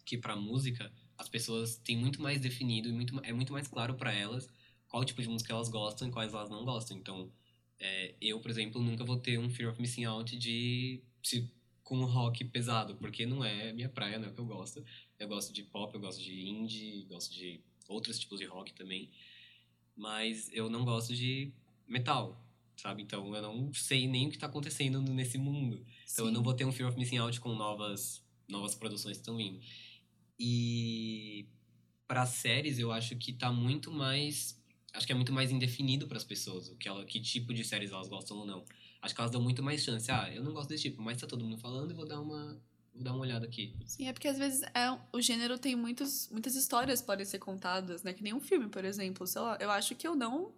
[0.05, 3.94] que para música as pessoas têm muito mais definido e muito, é muito mais claro
[3.94, 4.49] para elas
[4.88, 6.96] qual tipo de música elas gostam e quais elas não gostam.
[6.96, 7.31] Então,
[7.79, 11.51] é, eu, por exemplo, nunca vou ter um fear of missing out de se,
[11.83, 14.85] com rock pesado, porque não é minha praia, não é o que eu gosto.
[15.18, 19.11] Eu gosto de pop, eu gosto de indie, gosto de outros tipos de rock também,
[19.96, 21.53] mas eu não gosto de
[21.87, 22.40] metal,
[22.76, 23.02] sabe?
[23.02, 25.84] Então, eu não sei nem o que tá acontecendo nesse mundo.
[26.10, 26.44] Então eu não Sim.
[26.44, 29.58] vou ter um Fear of Missing Out com novas, novas produções que estão vindo.
[30.38, 31.48] E
[32.06, 34.62] para séries eu acho que tá muito mais.
[34.92, 37.64] Acho que é muito mais indefinido para as pessoas o que, ela, que tipo de
[37.64, 38.64] séries elas gostam ou não.
[39.02, 40.10] Acho que elas dão muito mais chance.
[40.10, 42.58] Ah, eu não gosto desse tipo, mas tá todo mundo falando e vou dar uma,
[42.94, 43.74] vou dar uma olhada aqui.
[43.84, 48.02] Sim, é porque às vezes é, o gênero tem muitos, muitas histórias podem ser contadas,
[48.02, 48.12] né?
[48.14, 49.26] Que nem um filme, por exemplo.
[49.26, 50.54] Sei lá, eu acho que eu não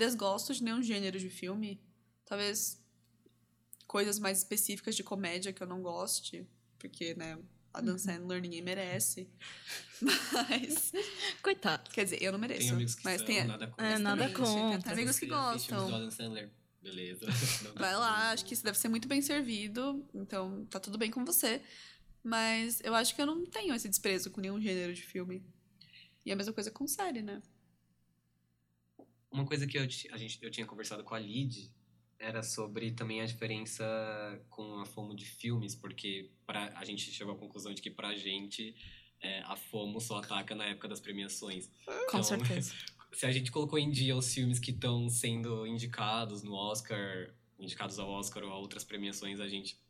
[0.00, 1.80] desgosto de nenhum gênero de filme.
[2.24, 2.82] Talvez
[3.86, 7.38] coisas mais específicas de comédia que eu não goste, porque, né,
[7.72, 9.28] Adam Sandler ninguém merece.
[10.00, 10.92] Mas,
[11.42, 11.90] Coitado.
[11.90, 12.60] quer dizer, eu não mereço.
[12.60, 13.86] Tem amigos que mas são, tem, nada contra.
[13.86, 14.82] É, nada contra.
[14.82, 15.94] Tem amigos que do gostam.
[15.94, 16.50] Adam Sandler.
[16.82, 17.26] Beleza.
[17.76, 21.24] Vai lá, acho que isso deve ser muito bem servido, então tá tudo bem com
[21.24, 21.60] você.
[22.22, 25.44] Mas eu acho que eu não tenho esse desprezo com nenhum gênero de filme.
[26.24, 27.42] E a mesma coisa com série, né?
[29.30, 31.72] Uma coisa que eu, a gente, eu tinha conversado com a Lid
[32.18, 33.84] era sobre também a diferença
[34.50, 38.14] com a FOMO de filmes, porque pra, a gente chegou à conclusão de que pra
[38.14, 38.74] gente
[39.20, 41.70] é, a FOMO só ataca na época das premiações.
[41.86, 42.74] Com Então, certeza.
[43.12, 47.98] Se a gente colocou em dia os filmes que estão sendo indicados no Oscar, indicados
[47.98, 49.80] ao Oscar ou a outras premiações, a gente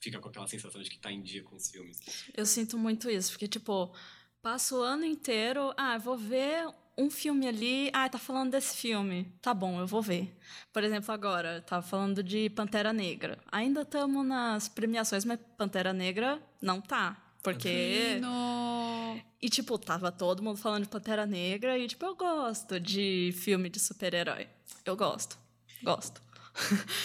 [0.00, 2.00] fica com aquela sensação de que tá em dia com os filmes.
[2.34, 3.94] Eu sinto muito isso, porque, tipo,
[4.42, 6.66] passo o ano inteiro, ah, vou ver
[6.98, 9.32] um filme ali, ah, tá falando desse filme.
[9.42, 10.34] Tá bom, eu vou ver.
[10.72, 13.38] Por exemplo, agora, tava falando de Pantera Negra.
[13.52, 17.16] Ainda estamos nas premiações, mas Pantera Negra não tá.
[17.42, 18.18] Porque.
[18.20, 19.20] No...
[19.40, 23.68] E, tipo, tava todo mundo falando de Pantera Negra e, tipo, eu gosto de filme
[23.68, 24.48] de super-herói.
[24.84, 25.38] Eu gosto.
[25.82, 26.20] Gosto.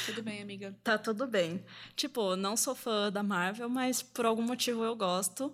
[0.05, 0.75] Tudo bem, amiga.
[0.83, 1.63] Tá tudo bem.
[1.95, 5.53] Tipo, não sou fã da Marvel, mas por algum motivo eu gosto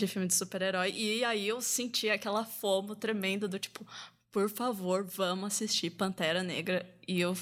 [0.00, 0.92] de filme de super-herói.
[0.96, 3.86] E aí eu senti aquela fomo tremenda do tipo,
[4.32, 6.84] por favor, vamos assistir Pantera Negra.
[7.06, 7.36] E eu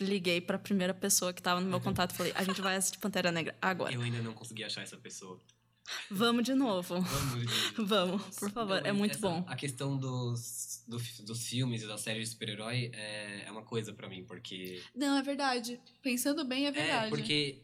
[0.00, 2.98] liguei pra primeira pessoa que tava no meu contato e falei, a gente vai assistir
[2.98, 3.92] Pantera Negra agora.
[3.92, 5.38] Eu ainda não consegui achar essa pessoa.
[6.10, 7.00] Vamos de novo.
[7.00, 7.50] Vamos.
[7.76, 8.80] Vamos, por favor.
[8.80, 9.44] Não, é muito essa- bom.
[9.48, 13.92] A questão dos, do- dos filmes e das séries de super-herói é, é uma coisa
[13.92, 14.80] pra mim, porque.
[14.94, 15.80] Não, é verdade.
[16.00, 17.06] Pensando bem, é verdade.
[17.06, 17.62] É, porque.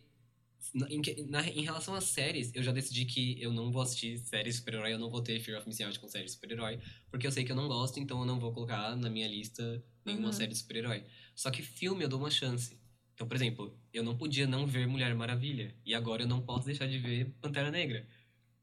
[0.74, 4.18] Na- Em, na- em relação às séries, eu já decidi que eu não vou assistir
[4.18, 6.78] séries de super-herói, eu não vou ter Fear of Missing Out com séries de super-herói,
[7.10, 9.82] porque eu sei que eu não gosto, então eu não vou colocar na minha lista
[10.04, 10.32] nenhuma Uhum.
[10.32, 11.04] série de super-herói.
[11.34, 12.78] Só que filme eu dou uma chance.
[13.14, 16.66] Então, por exemplo, eu não podia não ver Mulher Maravilha, e agora eu não posso
[16.66, 18.06] deixar de ver Pantera Negra.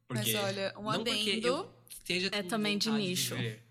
[0.08, 1.70] Porque, Mas olha, um não porque adendo.
[2.32, 3.36] É também de nicho.
[3.36, 3.64] ver.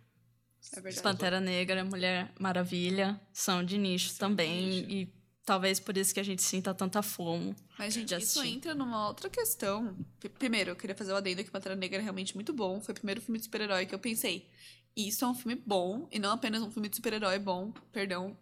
[0.74, 1.02] É verdade.
[1.02, 4.66] Pantera Negra, Mulher Maravilha são de nicho São de também.
[4.68, 4.90] nicho.
[4.90, 5.12] E
[5.44, 7.54] talvez por isso que a gente sinta tanta fomo.
[7.78, 9.96] Mas, gente, isso entra numa outra questão.
[10.38, 12.80] Primeiro, eu queria fazer o adendo que Pantera Negra é realmente muito bom.
[12.80, 14.48] Foi o primeiro filme de super-herói que eu pensei.
[14.96, 17.72] Isso é um filme bom, e não apenas um filme de super-herói bom.
[17.90, 18.36] Perdão.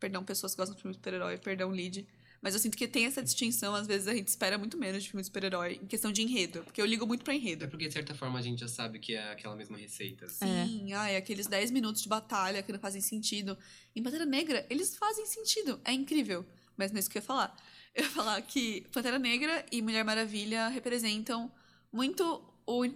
[0.00, 1.38] Perdão, pessoas que gostam de filme de super-herói.
[1.38, 2.06] Perdão, Lid.
[2.40, 3.74] Mas eu sinto que tem essa distinção.
[3.74, 6.62] Às vezes a gente espera muito menos de filme de super-herói em questão de enredo.
[6.62, 7.68] Porque eu ligo muito pra É enredo.
[7.68, 10.24] porque, de certa forma, a gente já sabe que é aquela mesma receita.
[10.26, 10.28] É.
[10.66, 13.58] Sim, ai, aqueles 10 minutos de batalha que não fazem sentido.
[13.96, 15.80] Em Pantera Negra, eles fazem sentido.
[15.84, 16.46] É incrível.
[16.76, 17.56] Mas não é isso que eu ia falar.
[17.94, 21.50] Eu ia falar que Pantera Negra e Mulher Maravilha representam
[21.92, 22.86] muito o,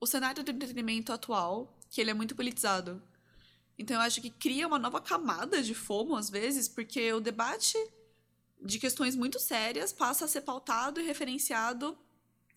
[0.00, 3.00] o cenário do entretenimento atual, que ele é muito politizado.
[3.78, 7.76] Então eu acho que cria uma nova camada de fomo, às vezes, porque o debate
[8.64, 11.96] de questões muito sérias passa a ser pautado e referenciado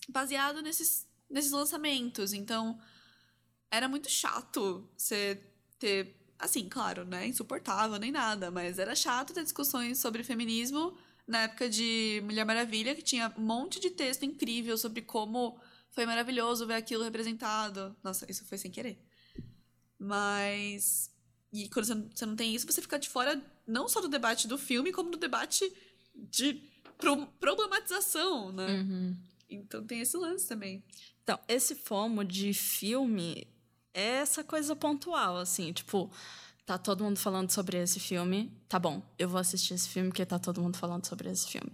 [0.08, 2.32] baseado nesses, nesses lançamentos.
[2.34, 2.80] Então,
[3.70, 5.44] era muito chato você
[5.78, 6.16] ter.
[6.40, 7.26] Assim, claro, né?
[7.28, 10.96] Insuportável nem nada, mas era chato ter discussões sobre feminismo
[11.28, 16.06] na época de Mulher Maravilha, que tinha um monte de texto incrível sobre como foi
[16.06, 17.96] maravilhoso ver aquilo representado.
[18.04, 19.04] Nossa, isso foi sem querer.
[20.00, 21.12] Mas.
[21.52, 24.58] E quando você não- tem isso, você fica de fora não só do debate do
[24.58, 25.66] filme, como do debate
[26.32, 26.56] de
[26.98, 28.68] pro- problematização, né?
[28.82, 29.18] Uhum.
[29.50, 30.84] Então tem esse lance também.
[31.24, 33.48] Então, esse fomo de filme
[33.94, 36.12] é essa coisa pontual, assim, tipo,
[36.66, 40.26] tá todo mundo falando sobre esse filme, tá bom, eu vou assistir esse filme porque
[40.26, 41.72] tá todo mundo falando sobre esse filme.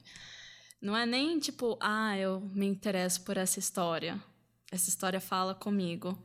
[0.81, 4.21] Não é nem tipo, ah, eu me interesso por essa história.
[4.71, 6.17] Essa história fala comigo.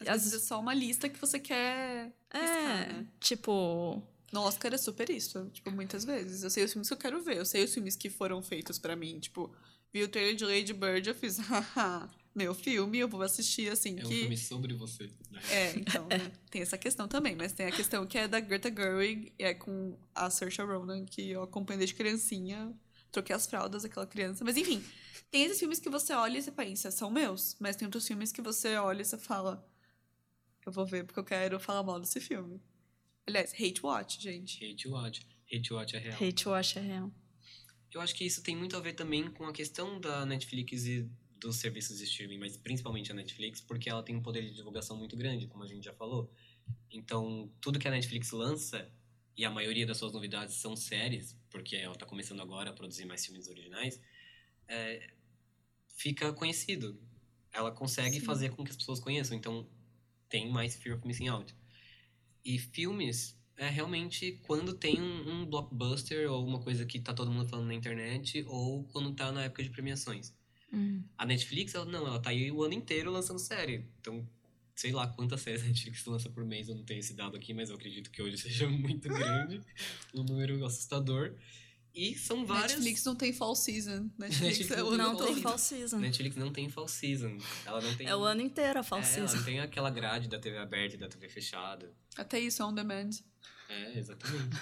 [0.00, 3.06] Às As- vezes é só uma lista que você quer É, riscar, né?
[3.20, 5.48] tipo, No Oscar é super isso.
[5.52, 6.42] Tipo, muitas vezes.
[6.42, 7.38] Eu sei os filmes que eu quero ver.
[7.38, 9.18] Eu sei os filmes que foram feitos pra mim.
[9.18, 9.52] Tipo,
[9.92, 13.98] vi o trailer de Lady Bird, eu fiz, haha, meu filme, eu vou assistir assim
[13.98, 14.20] É um que.
[14.20, 15.10] filme sobre você.
[15.30, 15.40] né?
[15.50, 16.30] É, então, né?
[16.48, 19.52] tem essa questão também, mas tem a questão que é da Greta Gerwig, e é
[19.52, 22.72] com a Saoirse Ronan, que eu acompanho desde criancinha,
[23.10, 24.80] troquei as fraldas daquela criança, mas enfim,
[25.28, 28.30] tem esses filmes que você olha e você pensa, são meus, mas tem outros filmes
[28.30, 29.68] que você olha e você fala,
[30.64, 32.60] eu vou ver porque eu quero falar mal desse filme.
[33.26, 34.64] Aliás, hate watch, gente.
[34.64, 35.26] Hate Watch.
[35.52, 36.14] Hate Watch é real.
[36.20, 37.12] hate watch é real.
[37.92, 41.10] Eu acho que isso tem muito a ver também com a questão da Netflix e
[41.38, 44.96] dos serviços de streaming, mas principalmente a Netflix, porque ela tem um poder de divulgação
[44.96, 46.32] muito grande, como a gente já falou.
[46.90, 48.88] Então, tudo que a Netflix lança,
[49.36, 53.06] e a maioria das suas novidades são séries, porque ela está começando agora a produzir
[53.06, 53.98] mais filmes originais,
[54.68, 55.14] é,
[55.96, 57.00] fica conhecido.
[57.50, 58.26] Ela consegue Sim.
[58.26, 59.66] fazer com que as pessoas conheçam, então
[60.28, 61.54] tem mais Fear of Missing Out.
[62.44, 67.30] E filmes, é realmente quando tem um, um blockbuster ou uma coisa que tá todo
[67.30, 70.34] mundo falando na internet, ou quando tá na época de premiações.
[70.72, 71.02] Hum.
[71.18, 73.84] A Netflix, ela não, ela tá aí o ano inteiro lançando série.
[74.00, 74.26] Então,
[74.74, 77.52] sei lá quantas séries a Netflix lança por mês, eu não tenho esse dado aqui,
[77.52, 79.60] mas eu acredito que hoje seja muito grande,
[80.14, 81.34] um número assustador.
[81.94, 82.72] E são várias.
[82.72, 84.08] Netflix não tem fall season.
[84.18, 85.98] Netflix, Netflix é o não tem fall season.
[85.98, 87.36] Netflix não tem fall season.
[87.66, 88.06] Ela não tem.
[88.06, 89.36] É o ano inteiro a fall É, ela season.
[89.36, 91.92] não tem aquela grade da TV aberta e da TV fechada.
[92.16, 93.10] Até isso é on demand.
[93.68, 94.56] É, exatamente.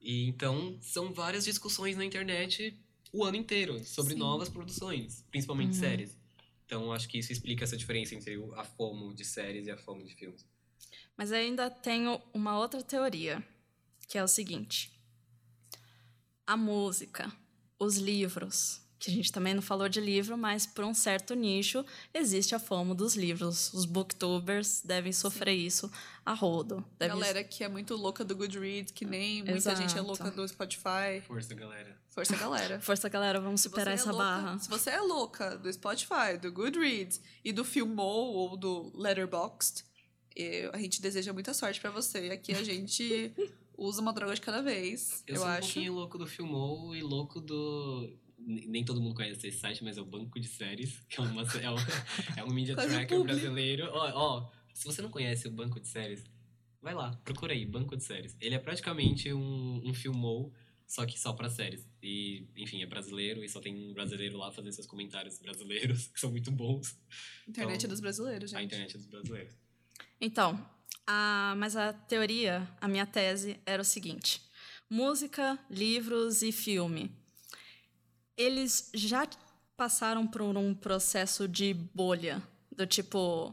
[0.00, 2.78] e então são várias discussões na internet
[3.12, 4.18] o ano inteiro sobre Sim.
[4.20, 5.80] novas produções, principalmente Uhum.
[5.80, 6.16] séries.
[6.64, 10.04] Então, acho que isso explica essa diferença entre a FOMO de séries e a FOMO
[10.04, 10.46] de filmes.
[11.16, 13.42] Mas ainda tenho uma outra teoria,
[14.06, 14.92] que é o seguinte:
[16.52, 17.30] a música,
[17.78, 21.84] os livros, que a gente também não falou de livro, mas por um certo nicho
[22.12, 23.72] existe a fama dos livros.
[23.72, 25.90] Os booktubers devem sofrer isso
[26.26, 26.84] a rodo.
[26.98, 27.16] Devem...
[27.16, 31.22] Galera que é muito louca do Goodreads, que nem muita gente é louca do Spotify.
[31.26, 31.96] Força, galera.
[32.08, 32.80] Força, galera.
[32.82, 34.58] Força, galera, vamos Se superar é essa louca- barra.
[34.58, 39.84] Se você é louca do Spotify, do Goodreads e do Filmou ou do Letterboxd,
[40.36, 42.26] eu- a gente deseja muita sorte pra você.
[42.26, 43.32] E aqui a gente
[43.80, 45.60] usa uma droga de cada vez, Eu, eu, sou um acho.
[45.72, 48.16] pouquinho louco do Filmou e louco do.
[48.38, 51.42] Nem todo mundo conhece esse site, mas é o Banco de Séries, que é, uma,
[51.42, 51.76] é, um,
[52.38, 53.88] é um media tracker brasileiro.
[53.92, 56.24] Ó, ó, se você não conhece o Banco de Séries,
[56.80, 58.36] vai lá, procura aí, Banco de Séries.
[58.40, 60.54] Ele é praticamente um, um Filmou,
[60.86, 61.86] só que só pra séries.
[62.02, 66.18] E, enfim, é brasileiro e só tem um brasileiro lá fazendo seus comentários brasileiros, que
[66.18, 66.98] são muito bons.
[67.46, 68.68] Internet Então, dos brasileiros, A gente.
[68.68, 69.54] internet dos brasileiros.
[70.18, 70.66] Então,
[71.12, 74.40] a, mas a teoria, a minha tese era o seguinte:
[74.88, 77.10] música, livros e filme.
[78.36, 79.28] Eles já
[79.76, 83.52] passaram por um processo de bolha, do tipo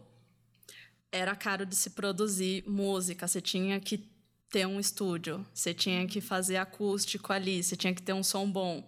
[1.11, 4.05] era caro de se produzir música, você tinha que
[4.51, 8.49] ter um estúdio, você tinha que fazer acústico ali, você tinha que ter um som
[8.49, 8.87] bom,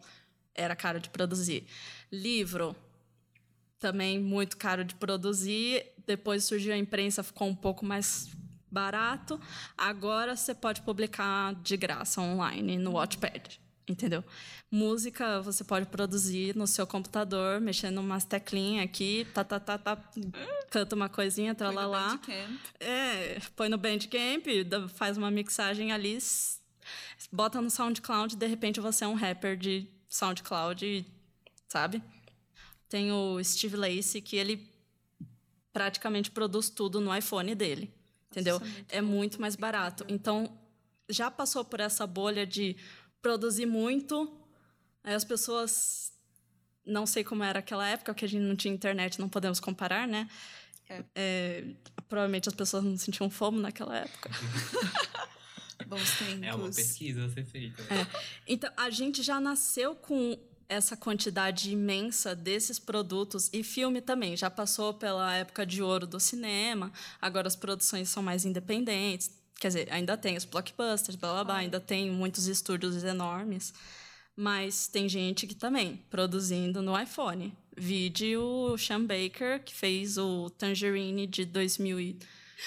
[0.54, 1.66] era caro de produzir.
[2.12, 2.76] Livro,
[3.80, 5.86] também muito caro de produzir.
[6.06, 8.30] Depois surgiu a imprensa, ficou um pouco mais
[8.72, 9.40] barato.
[9.78, 14.24] Agora você pode publicar de graça online no Watchpad, entendeu?
[14.72, 19.98] Música você pode produzir no seu computador, mexendo umas teclinhas aqui, tá, tá, tá, tá,
[20.70, 22.10] canta uma coisinha, Foi no tralalá.
[22.10, 22.60] Bandcamp.
[22.80, 24.46] É, põe no Bandcamp,
[24.94, 26.20] faz uma mixagem ali,
[27.32, 31.06] bota no SoundCloud, de repente você é um rapper de SoundCloud,
[31.68, 32.02] sabe?
[32.88, 34.68] Tem o Steve Lacy, que ele
[35.72, 37.94] praticamente produz tudo no iPhone dele,
[38.32, 38.62] entendeu?
[38.90, 40.06] é muito é mais barato.
[40.08, 40.58] Então,
[41.10, 42.76] já passou por essa bolha de
[43.22, 44.32] produzir muito,
[45.04, 46.12] aí as pessoas...
[46.86, 50.08] Não sei como era aquela época, porque a gente não tinha internet, não podemos comparar,
[50.08, 50.28] né?
[51.14, 51.76] É,
[52.08, 54.32] provavelmente as pessoas não sentiam fome naquela época.
[55.88, 56.44] Bons tempos.
[56.44, 57.82] É uma pesquisa a ser feita.
[57.84, 58.08] né?
[58.48, 60.38] Então, a gente já nasceu com
[60.70, 64.38] essa quantidade imensa desses produtos e filme também.
[64.38, 69.32] Já passou pela época de ouro do cinema, agora as produções são mais independentes.
[69.60, 73.74] Quer dizer, ainda tem os blockbusters, blá blá blá, ainda tem muitos estúdios enormes.
[74.36, 77.54] Mas tem gente que também produzindo no iPhone.
[77.76, 82.20] Vide o Sean Baker, que fez o Tangerine de 2000 e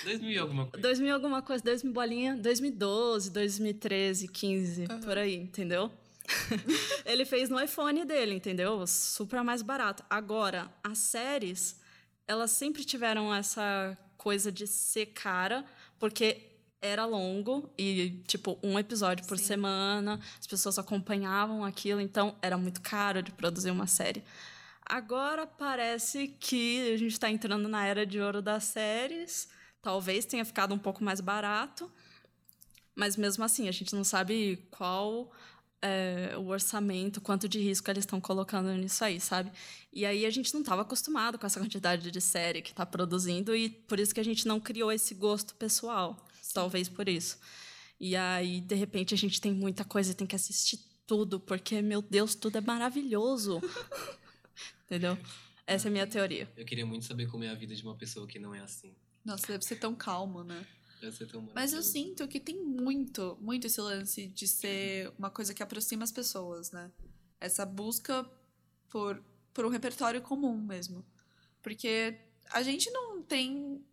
[0.05, 0.83] 2000 e alguma coisa.
[0.83, 5.91] 2000 alguma coisa, 2000 bolinha, 2012, 2013, 15, por aí, entendeu?
[7.05, 8.87] ele fez no iPhone dele, entendeu?
[8.87, 10.05] Super mais barato.
[10.09, 11.81] Agora, as séries,
[12.27, 15.65] elas sempre tiveram essa coisa de ser cara,
[15.99, 19.45] porque era longo e, tipo, um episódio por Sim.
[19.45, 24.23] semana, as pessoas acompanhavam aquilo, então era muito caro de produzir uma série.
[24.85, 29.49] Agora parece que a gente está entrando na era de ouro das séries.
[29.81, 31.91] Talvez tenha ficado um pouco mais barato,
[32.95, 35.33] mas mesmo assim a gente não sabe qual
[35.83, 39.51] é, o orçamento, quanto de risco eles estão colocando nisso aí, sabe?
[39.93, 43.55] E aí a gente não estava acostumado com essa quantidade de série que está produzindo
[43.55, 46.17] e por isso que a gente não criou esse gosto pessoal,
[46.55, 47.39] talvez por isso.
[47.99, 51.83] E aí de repente a gente tem muita coisa e tem que assistir tudo porque
[51.83, 53.61] meu Deus tudo é maravilhoso,
[54.87, 55.19] entendeu?
[55.67, 56.51] Essa é a minha teoria.
[56.57, 58.95] Eu queria muito saber como é a vida de uma pessoa que não é assim.
[59.25, 60.65] Nossa, deve ser tão calmo, né?
[61.29, 65.63] Tão Mas eu sinto que tem muito, muito esse lance de ser uma coisa que
[65.63, 66.91] aproxima as pessoas, né?
[67.41, 68.25] Essa busca
[68.89, 71.05] por, por um repertório comum mesmo.
[71.63, 72.19] Porque
[72.51, 73.85] a gente não tem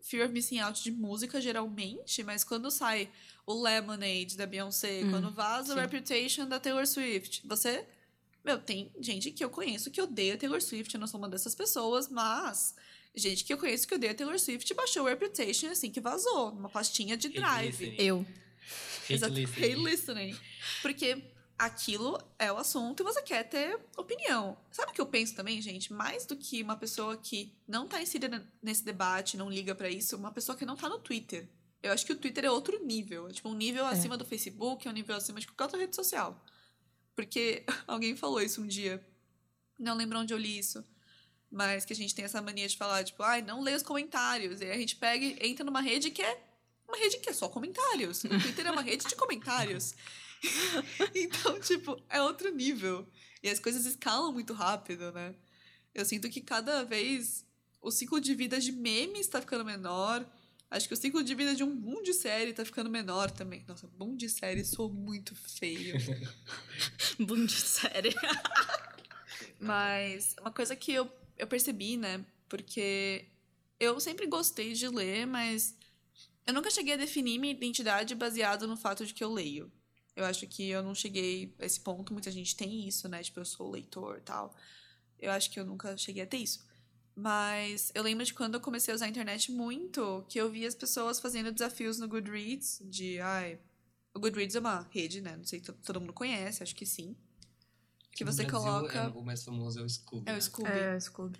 [0.00, 3.10] fear of missing out de música geralmente, mas quando sai
[3.46, 5.76] o Lemonade da Beyoncé, Hum, quando vaza o.
[5.78, 7.86] Reputation da Taylor Swift, você.
[8.44, 11.54] Meu, tem gente que eu conheço que odeia Taylor Swift, eu não sou uma dessas
[11.54, 12.74] pessoas, mas.
[13.14, 16.68] Gente que eu conheço que odeia Taylor Swift baixou o Reputation assim que vazou, numa
[16.68, 17.94] pastinha de drive.
[17.98, 18.24] Eu.
[19.08, 19.34] Exato.
[19.34, 19.64] listening.
[19.64, 20.36] Hey listening.
[20.82, 21.22] Porque
[21.58, 24.56] aquilo é o assunto e você quer ter opinião.
[24.70, 25.92] Sabe o que eu penso também, gente?
[25.92, 30.16] Mais do que uma pessoa que não tá inserida nesse debate, não liga pra isso,
[30.16, 31.48] uma pessoa que não tá no Twitter.
[31.82, 33.28] Eu acho que o Twitter é outro nível.
[33.28, 35.96] É tipo um nível acima do Facebook, é um nível acima de qualquer outra rede
[35.96, 36.44] social.
[37.14, 39.04] Porque alguém falou isso um dia.
[39.78, 40.84] Não lembro onde eu li isso.
[41.50, 44.60] Mas que a gente tem essa mania de falar, tipo, ai, não lê os comentários.
[44.60, 46.40] E aí a gente pega e entra numa rede que é
[46.86, 48.24] uma rede que é só comentários.
[48.24, 49.94] O Twitter é uma rede de comentários.
[51.14, 53.06] então, tipo, é outro nível.
[53.42, 55.34] E as coisas escalam muito rápido, né?
[55.94, 57.44] Eu sinto que cada vez
[57.80, 60.26] o ciclo de vida de memes tá ficando menor.
[60.70, 63.64] Acho que o ciclo de vida de um boom de série tá ficando menor também.
[63.66, 65.96] Nossa, boom de série sou muito feio.
[67.18, 68.14] boom de série.
[69.58, 72.24] Mas uma coisa que eu, eu percebi, né?
[72.48, 73.26] Porque
[73.78, 75.76] eu sempre gostei de ler, mas
[76.46, 79.70] eu nunca cheguei a definir minha identidade baseado no fato de que eu leio.
[80.16, 82.12] Eu acho que eu não cheguei a esse ponto.
[82.12, 83.22] Muita gente tem isso, né?
[83.22, 84.54] Tipo, eu sou leitor tal.
[85.18, 86.66] Eu acho que eu nunca cheguei a ter isso.
[87.14, 90.68] Mas eu lembro de quando eu comecei a usar a internet muito, que eu via
[90.68, 93.58] as pessoas fazendo desafios no Goodreads, de, ai,
[94.14, 95.36] o Goodreads é uma rede, né?
[95.36, 97.16] Não sei se todo mundo conhece, acho que sim.
[98.18, 98.98] Que No você Brasil, coloca.
[98.98, 100.28] é, o mais famoso é o Scooby.
[100.28, 100.40] É o né?
[100.40, 100.68] Scooby.
[100.70, 101.38] É, Scooby.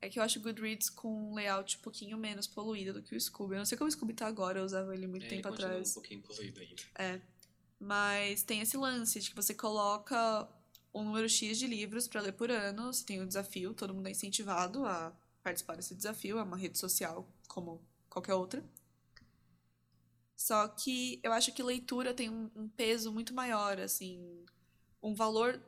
[0.00, 3.16] É que eu acho o Goodreads com um layout um pouquinho menos poluído do que
[3.16, 3.54] o Scooby.
[3.54, 5.54] Eu não sei como o Scooby tá agora, eu usava ele muito É, tempo ele
[5.54, 5.90] atrás.
[5.90, 7.22] um pouquinho poluído ainda.
[7.80, 10.48] Mas tem esse lance de que você coloca
[10.94, 12.92] um número X de livros para ler por ano.
[12.92, 15.12] Você tem o desafio, todo mundo é incentivado a
[15.42, 16.38] participar desse desafio.
[16.38, 18.62] É uma rede social como qualquer outra.
[20.36, 24.44] Só que eu acho que leitura tem um, um peso muito maior, assim,
[25.02, 25.60] um valor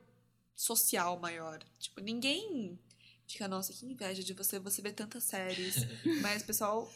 [0.55, 1.63] social maior.
[1.79, 2.79] Tipo, ninguém
[3.27, 5.77] fica, nossa, que inveja de você, você vê tantas séries.
[6.23, 6.93] Mas o pessoal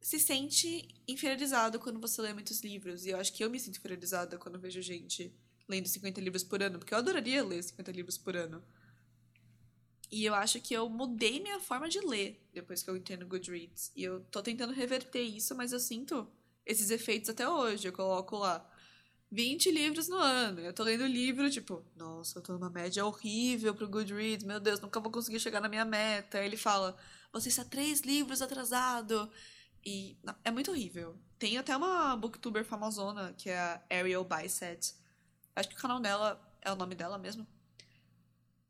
[0.00, 3.06] se sente inferiorizado quando você lê muitos livros.
[3.06, 5.34] E eu acho que eu me sinto inferiorizada quando vejo gente
[5.68, 8.62] lendo 50 livros por ano, porque eu adoraria ler 50 livros por ano.
[10.10, 13.26] E eu acho que eu mudei minha forma de ler depois que eu entrei no
[13.26, 13.90] Goodreads.
[13.96, 16.30] E eu tô tentando reverter isso, mas eu sinto
[16.66, 17.88] esses efeitos até hoje.
[17.88, 18.68] Eu coloco lá
[19.32, 20.60] 20 livros no ano.
[20.60, 24.78] Eu tô lendo livro, tipo, nossa, eu tô numa média horrível pro Goodreads, meu Deus,
[24.78, 26.38] nunca vou conseguir chegar na minha meta.
[26.38, 26.94] Ele fala,
[27.32, 29.30] você está três livros atrasado.
[29.84, 31.16] E não, é muito horrível.
[31.38, 34.94] Tem até uma booktuber famosona, que é a Ariel Bisset.
[35.56, 37.46] Acho que o canal dela é o nome dela mesmo.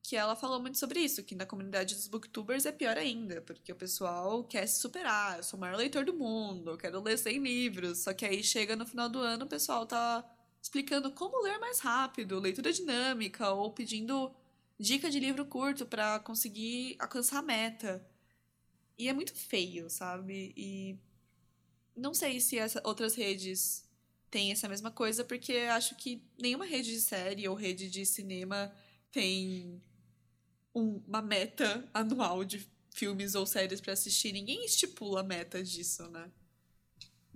[0.00, 3.72] Que ela falou muito sobre isso, que na comunidade dos booktubers é pior ainda, porque
[3.72, 5.38] o pessoal quer se superar.
[5.38, 7.98] Eu sou o maior leitor do mundo, eu quero ler 100 livros.
[8.04, 10.24] Só que aí chega no final do ano, o pessoal tá
[10.62, 14.32] explicando como ler mais rápido, leitura dinâmica, ou pedindo
[14.78, 18.06] dica de livro curto para conseguir alcançar a meta.
[18.98, 20.52] E é muito feio, sabe?
[20.56, 20.96] E
[21.96, 23.88] não sei se essa, outras redes
[24.30, 28.72] têm essa mesma coisa, porque acho que nenhuma rede de série ou rede de cinema
[29.10, 29.82] tem
[30.74, 34.32] um- uma meta anual de filmes ou séries para assistir.
[34.32, 36.30] Ninguém estipula metas disso, né?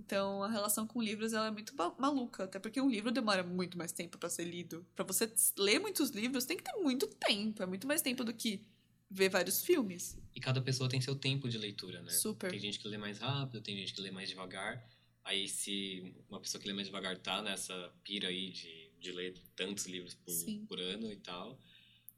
[0.07, 3.77] Então, a relação com livros ela é muito maluca, até porque um livro demora muito
[3.77, 4.87] mais tempo para ser lido.
[4.95, 8.33] Para você ler muitos livros, tem que ter muito tempo, é muito mais tempo do
[8.33, 8.65] que
[9.11, 10.17] ver vários filmes.
[10.33, 12.11] E cada pessoa tem seu tempo de leitura, né?
[12.11, 12.49] Super.
[12.51, 14.81] Tem gente que lê mais rápido, tem gente que lê mais devagar.
[15.25, 19.37] Aí, se uma pessoa que lê mais devagar tá nessa pira aí de, de ler
[19.57, 20.65] tantos livros por, Sim.
[20.69, 21.59] por ano e tal,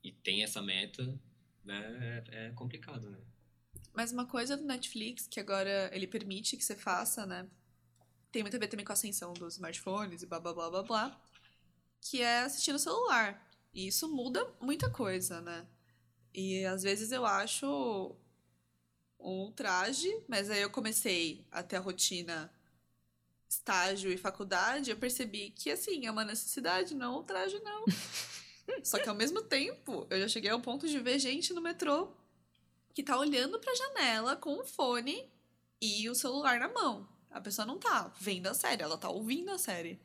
[0.04, 1.20] e tem essa meta,
[1.66, 2.24] né?
[2.32, 3.18] É, é complicado, né?
[3.96, 7.50] Mas uma coisa do Netflix que agora ele permite que você faça, né?
[8.32, 10.84] Tem muito a ver também com a ascensão dos smartphones e blá blá blá blá
[10.84, 11.22] blá.
[12.02, 13.48] Que é assistir no celular.
[13.74, 15.68] E isso muda muita coisa, né?
[16.34, 18.16] E às vezes eu acho
[19.20, 22.52] um traje, mas aí eu comecei a ter a rotina
[23.50, 27.86] estágio e faculdade, eu percebi que assim, é uma necessidade, não um traje, não.
[28.84, 32.14] Só que ao mesmo tempo, eu já cheguei ao ponto de ver gente no metrô
[32.94, 35.28] que tá olhando pra janela com o fone
[35.82, 37.08] e o celular na mão.
[37.32, 40.00] A pessoa não tá vendo a série, ela tá ouvindo a série.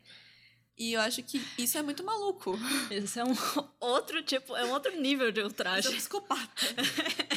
[0.77, 2.59] E eu acho que isso é muito maluco.
[2.91, 3.35] Esse é um
[3.79, 5.95] outro tipo, é um outro nível de Você é um ultraje.
[5.95, 6.67] psicopata.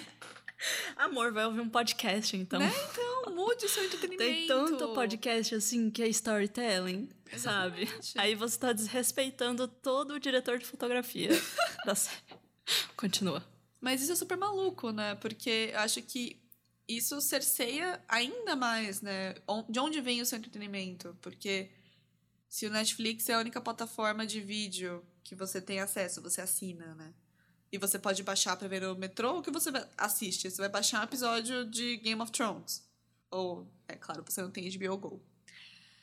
[0.98, 2.60] Amor, vai ouvir um podcast, então.
[2.60, 2.72] Né?
[2.92, 4.24] Então, mude o seu entretenimento.
[4.24, 7.08] Tem tanto podcast assim que é storytelling,
[7.38, 7.84] sabe?
[7.84, 8.20] Exatamente.
[8.20, 11.30] Aí você tá desrespeitando todo o diretor de fotografia
[11.86, 12.18] da série.
[12.96, 13.46] Continua.
[13.80, 15.14] Mas isso é super maluco, né?
[15.16, 16.42] Porque eu acho que
[16.88, 19.36] isso cerceia ainda mais, né?
[19.70, 21.18] De onde vem o seu entretenimento?
[21.22, 21.70] Porque
[22.50, 26.96] se o Netflix é a única plataforma de vídeo que você tem acesso, você assina,
[26.96, 27.14] né?
[27.72, 30.50] E você pode baixar pra ver no metrô, o que você assiste?
[30.50, 32.88] Você vai baixar um episódio de Game of Thrones.
[33.30, 35.22] Ou, é claro, você não tem HBO Go.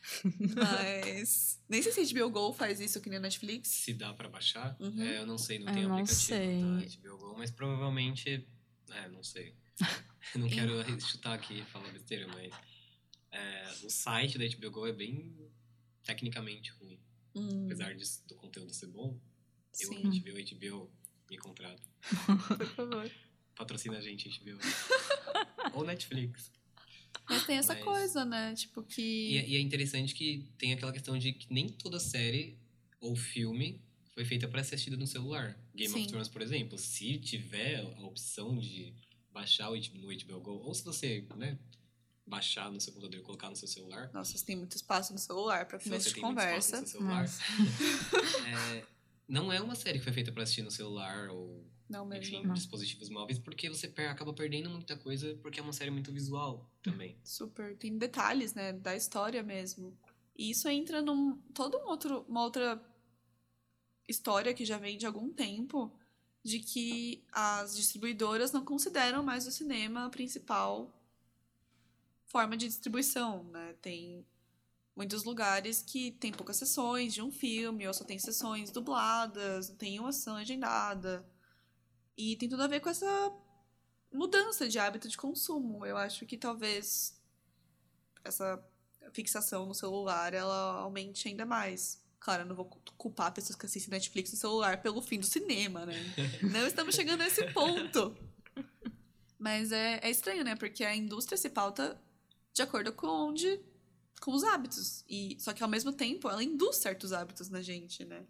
[0.55, 1.59] Mas.
[1.67, 3.69] Nem sei se a HBO Go faz isso que nem a Netflix.
[3.69, 5.03] Se dá pra baixar, Uhum.
[5.03, 6.61] é, eu não sei, não Eu tem não aplicativo sei.
[6.61, 8.47] da HBO Go, mas provavelmente,
[8.91, 9.55] é, não sei.
[10.37, 12.53] Não quero chutar aqui e falar besteira, mas
[13.31, 15.35] é, o site da HBO Go é bem
[16.03, 16.99] tecnicamente ruim.
[17.35, 19.19] Hum, Apesar disso, do conteúdo ser bom,
[19.81, 20.93] eu sim, HBO, HBO
[21.31, 21.83] me contrata.
[22.59, 23.11] por favor.
[23.57, 24.59] Patrocina a gente, HBO.
[25.75, 26.53] Ou Netflix.
[27.29, 28.55] Mas tem essa Mas- coisa, né?
[28.55, 29.01] Tipo que.
[29.33, 32.59] E, é- e é interessante que tem aquela questão de que nem toda série
[33.01, 35.59] ou filme foi feita para ser assistida no celular.
[35.75, 36.01] Game Sim.
[36.03, 38.95] of Thrones, por exemplo, se tiver a opção de
[39.35, 41.59] baixar o no HBO Go, ou se você, né,
[42.27, 45.19] baixar no seu computador e colocar no seu celular, Nossa, você tem muito espaço no
[45.19, 46.81] celular começo você de tem muito espaço conversa.
[46.81, 47.27] no seu celular,
[48.47, 48.87] é,
[49.29, 52.25] não é uma série que foi feita para assistir no celular ou Não mesmo.
[52.39, 56.13] enfim, dispositivos móveis, porque você per- acaba perdendo muita coisa porque é uma série muito
[56.13, 57.19] visual também.
[57.25, 57.77] Super.
[57.77, 58.73] Tem detalhes, né?
[58.73, 59.99] Da história mesmo.
[60.37, 61.37] E isso entra num.
[61.53, 62.83] Todo um outro, uma outra
[64.09, 65.93] história que já vem de algum tempo
[66.45, 70.95] de que as distribuidoras não consideram mais o cinema a principal
[72.27, 73.75] forma de distribuição, né?
[73.81, 74.27] Tem
[74.95, 79.77] muitos lugares que tem poucas sessões de um filme, ou só tem sessões dubladas, não
[79.77, 81.27] tem uma sessão legendada.
[82.17, 83.33] E tem tudo a ver com essa
[84.13, 85.87] mudança de hábito de consumo.
[85.87, 87.19] Eu acho que talvez
[88.23, 88.63] essa
[89.13, 92.04] fixação no celular ela aumente ainda mais.
[92.25, 92.65] Claro, eu não vou
[92.97, 95.95] culpar pessoas que assistem Netflix no celular pelo fim do cinema, né?
[96.41, 98.17] Não estamos chegando a esse ponto.
[99.39, 100.57] Mas é, é estranho, né?
[100.57, 102.01] Porque a indústria se pauta
[102.55, 103.61] de acordo com onde
[104.23, 105.05] com os hábitos.
[105.07, 108.25] E só que ao mesmo tempo ela induz certos hábitos na gente, né?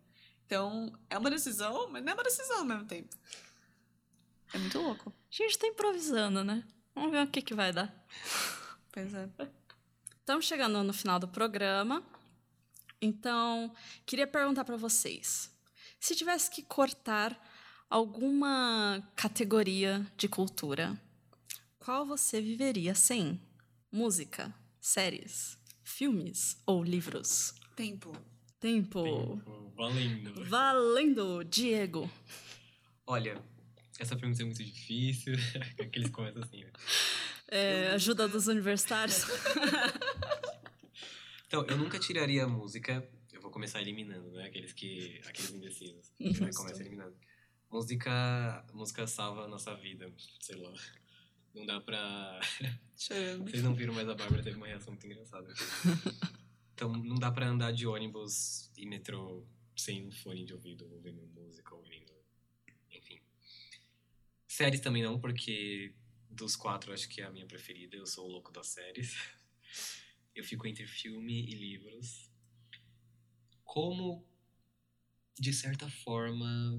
[0.44, 3.16] Então, é uma decisão, mas não é uma decisão ao mesmo tempo.
[4.52, 5.10] É muito louco.
[5.10, 6.64] A gente tá improvisando, né?
[6.96, 7.94] Vamos ver o que, que vai dar.
[8.90, 9.28] Pois é.
[10.18, 12.02] Estamos chegando no final do programa.
[13.04, 13.70] Então,
[14.06, 15.52] queria perguntar para vocês:
[16.00, 17.38] se tivesse que cortar
[17.90, 20.98] alguma categoria de cultura,
[21.78, 23.38] qual você viveria sem?
[23.92, 27.54] Música, séries, filmes ou livros?
[27.76, 28.12] Tempo.
[28.58, 29.02] Tempo.
[29.02, 30.44] Tempo, valendo.
[30.46, 32.10] Valendo, Diego.
[33.06, 33.38] Olha,
[34.00, 35.34] essa pergunta é muito difícil.
[35.78, 36.72] Aqueles começam assim, né?
[37.48, 39.26] É, ajuda dos universitários.
[41.54, 43.08] Então, eu nunca tiraria a música.
[43.32, 44.46] Eu vou começar eliminando, né?
[44.46, 45.20] Aqueles que.
[45.24, 46.12] Aqueles indecisos.
[46.18, 46.62] A gente vai Justo.
[46.62, 47.16] começar eliminando.
[47.70, 48.66] Música.
[48.72, 50.72] Música salva a nossa vida, sei lá.
[51.54, 52.40] Não dá pra.
[52.98, 53.48] Chorando.
[53.48, 55.46] Vocês não viram, mas a Bárbara teve uma reação muito engraçada.
[56.76, 59.46] Então, não dá pra andar de ônibus e metrô
[59.76, 62.12] sem um fone de ouvido, ouvindo música, ouvindo.
[62.90, 63.20] Enfim.
[64.48, 65.94] Séries também não, porque
[66.28, 67.96] dos quatro acho que é a minha preferida.
[67.96, 69.16] Eu sou o louco das séries.
[70.34, 72.30] Eu fico entre filme e livros.
[73.64, 74.26] Como,
[75.38, 76.78] de certa forma,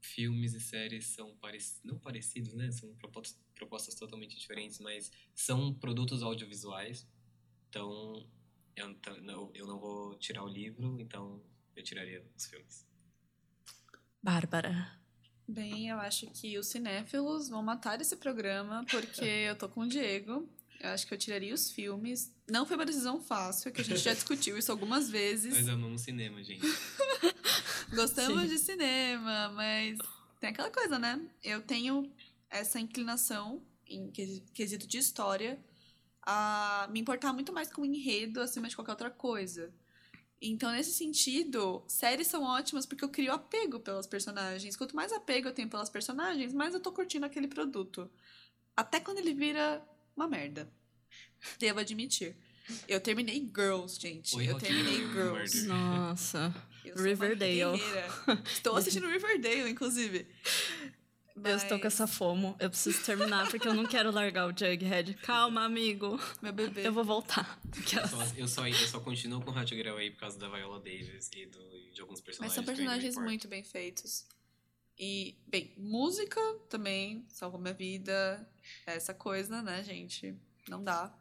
[0.00, 2.70] filmes e séries são parec não parecidos, né?
[2.70, 7.06] São propostas, propostas totalmente diferentes, mas são produtos audiovisuais.
[7.68, 8.28] Então,
[8.76, 8.88] eu,
[9.22, 11.42] não- eu não vou tirar o livro, então
[11.74, 12.86] eu tiraria os filmes.
[14.22, 14.98] Bárbara.
[15.46, 19.88] Bem, eu acho que os cinéfilos vão matar esse programa, porque eu tô com o
[19.88, 20.48] Diego.
[20.84, 22.30] Eu acho que eu tiraria os filmes.
[22.46, 25.54] Não foi uma decisão fácil, que a gente já discutiu isso algumas vezes.
[25.54, 26.60] Nós amamos cinema, gente.
[27.94, 28.48] Gostamos Sim.
[28.48, 29.98] de cinema, mas
[30.38, 31.20] tem aquela coisa, né?
[31.42, 32.12] Eu tenho
[32.50, 35.58] essa inclinação, em quesi- quesito de história,
[36.20, 39.72] a me importar muito mais com o enredo acima de qualquer outra coisa.
[40.42, 44.76] Então, nesse sentido, séries são ótimas porque eu crio apego pelas personagens.
[44.76, 48.10] Quanto mais apego eu tenho pelas personagens, mais eu tô curtindo aquele produto.
[48.76, 49.82] Até quando ele vira
[50.16, 50.70] uma merda.
[51.58, 52.36] Devo admitir.
[52.88, 54.34] Eu terminei Girls, gente.
[54.36, 55.56] Oi, eu Rock terminei Girl, Girls.
[55.66, 55.76] Murder.
[55.76, 56.54] Nossa.
[56.96, 57.80] Riverdale.
[58.46, 60.26] Estou assistindo Riverdale, inclusive.
[61.36, 62.56] Eu estou com Mas, essa fomo.
[62.60, 65.14] Eu preciso terminar porque eu não quero largar o Jughead.
[65.14, 66.18] Calma, amigo.
[66.40, 66.86] Meu bebê.
[66.86, 67.58] Eu vou voltar.
[67.74, 70.78] Eu só, eu, só, eu só continuo com Hot Girl aí por causa da Viola
[70.78, 72.54] Davis e do, e de alguns Mas personagens.
[72.54, 74.26] são ainda me personagens muito bem feitos.
[74.98, 78.48] E, bem, música também salvou minha vida.
[78.86, 80.36] Essa coisa, né, gente?
[80.68, 81.16] Não dá.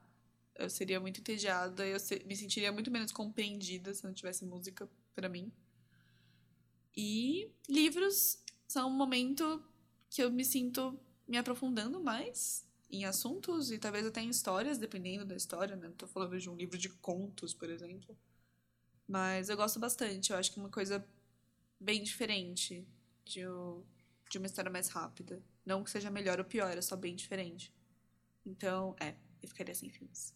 [0.55, 1.85] Eu seria muito entediada.
[1.85, 5.51] Eu me sentiria muito menos compreendida se não tivesse música pra mim.
[6.95, 9.63] E livros são um momento
[10.09, 15.25] que eu me sinto me aprofundando mais em assuntos e talvez até em histórias, dependendo
[15.25, 15.87] da história, né?
[15.87, 18.15] Não tô falando de um livro de contos, por exemplo.
[19.07, 20.31] Mas eu gosto bastante.
[20.31, 21.03] Eu acho que é uma coisa
[21.79, 22.87] bem diferente
[23.25, 23.41] de,
[24.29, 25.41] de uma história mais rápida.
[25.65, 27.73] Não que seja melhor ou pior, é só bem diferente.
[28.45, 30.33] Então, é, eu ficaria sem filmes.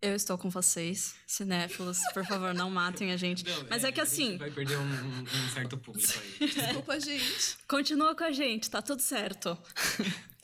[0.00, 1.98] Eu estou com vocês, cinéfilos.
[2.12, 3.44] Por favor, não matem a gente.
[3.44, 6.48] Não, Mas é que a gente assim- vai perder um, um- um certo público aí.
[6.48, 7.58] Desculpa, gente.
[7.66, 9.58] Continua com a gente, tá tudo certo.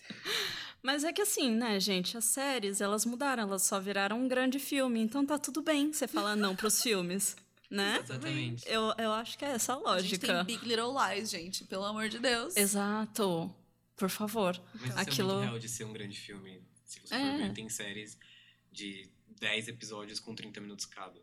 [0.83, 2.17] Mas é que assim, né, gente?
[2.19, 5.01] As séries, elas mudaram, elas só viraram um grande filme.
[5.01, 7.37] Então tá tudo bem você falar não pros filmes,
[7.73, 7.99] né?
[8.03, 8.65] Exatamente.
[8.69, 10.45] Eu, eu acho que é essa a A gente tem lógica.
[10.45, 11.65] Big Little Lies, gente.
[11.65, 12.57] Pelo amor de Deus.
[12.57, 13.53] Exato.
[13.97, 14.61] Por favor.
[14.75, 16.63] Mas isso Aquilo- é muito real de ser um grande filme.
[16.85, 17.19] Se você É.
[17.33, 18.19] for ver, tem séries
[18.71, 19.09] de
[19.41, 21.21] 10 episódios com 30 minutos cada.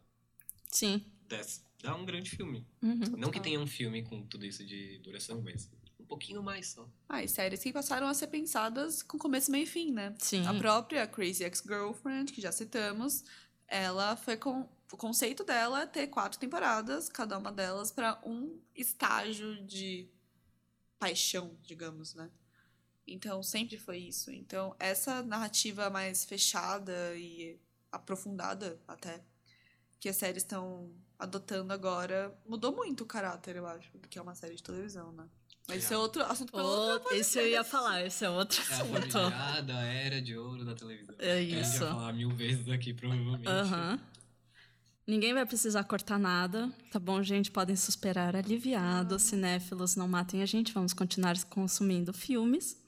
[0.68, 1.06] Sim.
[1.28, 2.66] 10, dá um grande filme.
[2.82, 3.00] Uhum.
[3.18, 5.70] Não que tenha um filme com tudo isso de duração, mas
[6.00, 6.88] um pouquinho mais só.
[7.08, 10.16] Ah, e séries que passaram a ser pensadas com começo, meio e fim, né?
[10.20, 10.46] Sim.
[10.48, 13.24] A própria Crazy Ex-Girlfriend, que já citamos,
[13.68, 14.68] ela foi com.
[14.92, 20.10] O conceito dela é ter quatro temporadas, cada uma delas para um estágio de
[20.98, 22.30] paixão, digamos, né?
[23.06, 24.32] Então, sempre foi isso.
[24.32, 27.60] Então, essa narrativa mais fechada e
[27.92, 29.24] aprofundada, até,
[30.00, 34.22] que as séries estão adotando agora, mudou muito o caráter, eu acho, do que é
[34.22, 35.28] uma série de televisão, né?
[35.68, 38.74] Mas esse é outro assunto para outro esse eu ia falar, esse é outro É
[38.74, 39.12] a assunto.
[39.12, 41.16] famigerada era de ouro da televisão.
[41.20, 41.80] É A isso.
[41.80, 43.48] vai falar mil vezes aqui, provavelmente.
[43.48, 44.00] Aham.
[45.10, 47.50] Ninguém vai precisar cortar nada, tá bom, gente?
[47.50, 49.24] Podem suspirar aliviados.
[49.24, 52.80] Cinéfilos, não matem a gente, vamos continuar consumindo filmes.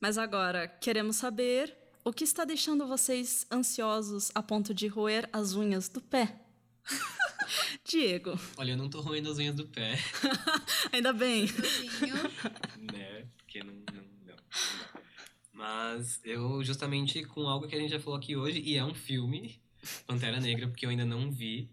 [0.00, 5.56] Mas agora, queremos saber o que está deixando vocês ansiosos a ponto de roer as
[5.56, 6.40] unhas do pé?
[7.84, 9.98] Diego, Olha, eu não tô roendo as unhas do pé,
[10.92, 11.46] ainda bem.
[12.92, 13.26] né?
[13.38, 14.36] Porque não, não, não, não.
[15.52, 18.94] Mas eu, justamente com algo que a gente já falou aqui hoje, e é um
[18.94, 19.60] filme,
[20.06, 21.70] Pantera Negra, porque eu ainda não vi.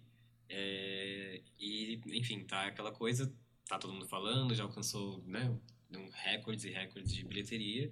[0.50, 3.34] é, e, enfim, tá aquela coisa,
[3.68, 5.56] tá todo mundo falando, já alcançou, né?
[5.96, 7.92] um Recordes e recordes de bilheteria.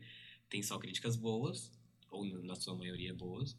[0.50, 1.72] Tem só críticas boas,
[2.10, 3.58] ou na sua maioria boas.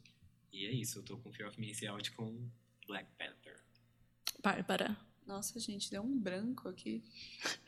[0.53, 2.49] E é isso, eu tô com Fear of Missing Out com
[2.87, 3.63] Black Panther.
[4.43, 4.97] Bárbara.
[5.27, 7.03] Nossa, gente, deu um branco aqui.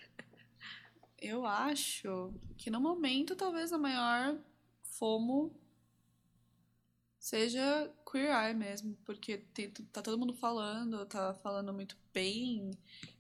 [1.21, 4.39] Eu acho que no momento talvez a maior
[4.85, 5.58] fomo
[7.29, 12.71] seja Queer Eye mesmo, porque tem- tá todo mundo falando, tá falando muito bem,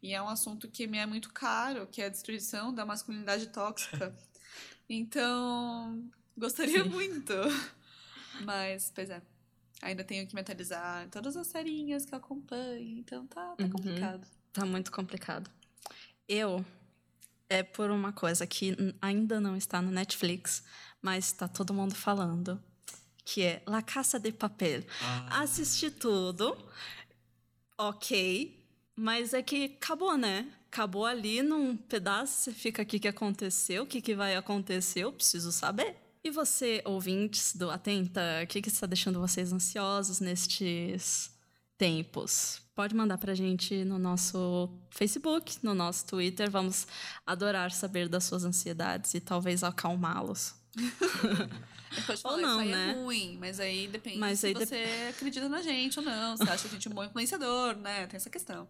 [0.02, 3.48] e é um assunto que me é muito caro, que é a destruição da masculinidade
[3.48, 4.14] tóxica.
[4.90, 6.88] Então, gostaria Sim.
[6.88, 7.34] muito.
[8.40, 9.20] Mas, pois é.
[9.82, 13.70] Ainda tenho que mentalizar todas as serinhas que eu acompanho, então tá, tá Uhum.
[13.70, 14.26] complicado.
[14.50, 15.50] Tá muito complicado.
[16.26, 16.64] Eu
[17.50, 20.64] é por uma coisa que ainda não está no Netflix,
[21.02, 22.59] mas está todo mundo falando,
[23.29, 24.83] que é La Caça de Papel.
[25.03, 26.57] Ah, Assisti tudo,
[27.76, 28.59] ok,
[28.97, 30.51] mas é que acabou, né?
[30.72, 33.83] Acabou ali num pedaço, você fica aqui, o que aconteceu?
[33.83, 35.01] O que, que vai acontecer?
[35.01, 35.95] Eu preciso saber.
[36.24, 41.31] E você, ouvintes do Atenta, o que, que está deixando vocês ansiosos nestes
[41.76, 42.62] tempos?
[42.74, 46.51] Pode mandar pra gente no nosso Facebook, no nosso Twitter.
[46.51, 46.87] Vamos
[47.26, 50.55] adorar saber das suas ansiedades e talvez acalmá-los.
[52.24, 52.91] Ou não, isso aí né?
[52.91, 56.36] é ruim, mas aí depende Mas se aí dep- você acredita na gente ou não,
[56.36, 58.07] se acha a gente um bom influenciador, né?
[58.07, 58.68] Tem essa questão.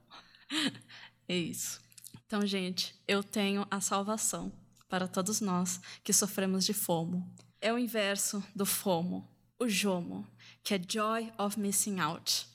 [1.28, 1.78] É isso.
[2.26, 4.50] Então, gente, eu tenho a salvação
[4.88, 7.30] para todos nós que sofremos de FOMO.
[7.60, 10.26] É o inverso do FOMO, o JOMO,
[10.64, 12.46] que é Joy of Missing Out.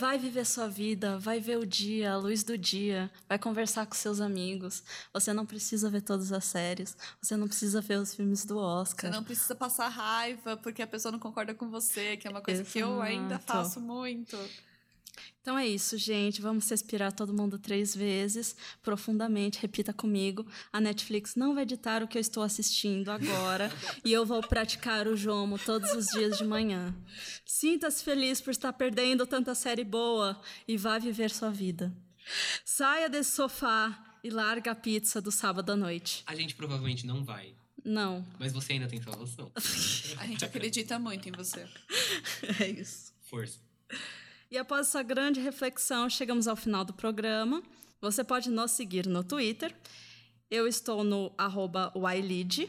[0.00, 3.94] Vai viver sua vida, vai ver o dia, a luz do dia, vai conversar com
[3.94, 4.82] seus amigos.
[5.12, 8.60] Você não precisa ver todas as séries, você não precisa ver os filmes do Você
[8.60, 9.10] Oscar.
[9.12, 12.64] não precisa passar raiva porque a pessoa não concorda com você, que é uma coisa
[12.64, 13.46] que eu ainda Exato.
[13.46, 14.36] faço muito.
[15.40, 16.40] Então é isso, gente.
[16.40, 19.58] Vamos respirar todo mundo três vezes, profundamente.
[19.60, 20.46] Repita comigo.
[20.72, 23.70] A Netflix não vai editar o que eu estou assistindo agora
[24.04, 26.94] e eu vou praticar o jomo todos os dias de manhã.
[27.44, 31.92] Sinta-se feliz por estar perdendo tanta série boa e vá viver sua vida.
[32.64, 36.22] Saia desse sofá e larga a pizza do sábado à noite.
[36.26, 39.50] a gente provavelmente não vai, Não, mas você ainda tem salvação.
[40.18, 41.66] A gente acredita muito em você.
[42.60, 43.14] é isso.
[43.22, 43.58] Força.
[44.50, 47.62] E após essa grande reflexão, chegamos ao final do programa.
[48.00, 49.72] Você pode nos seguir no Twitter.
[50.50, 52.68] Eu estou no arroba Ylid.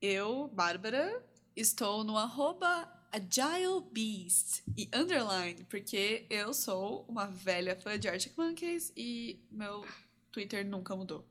[0.00, 1.22] Eu, Bárbara,
[1.54, 8.92] estou no arroba AgileBeast e underline, porque eu sou uma velha fã de Arctic Monkeys
[8.96, 9.86] e meu
[10.32, 11.26] Twitter nunca mudou.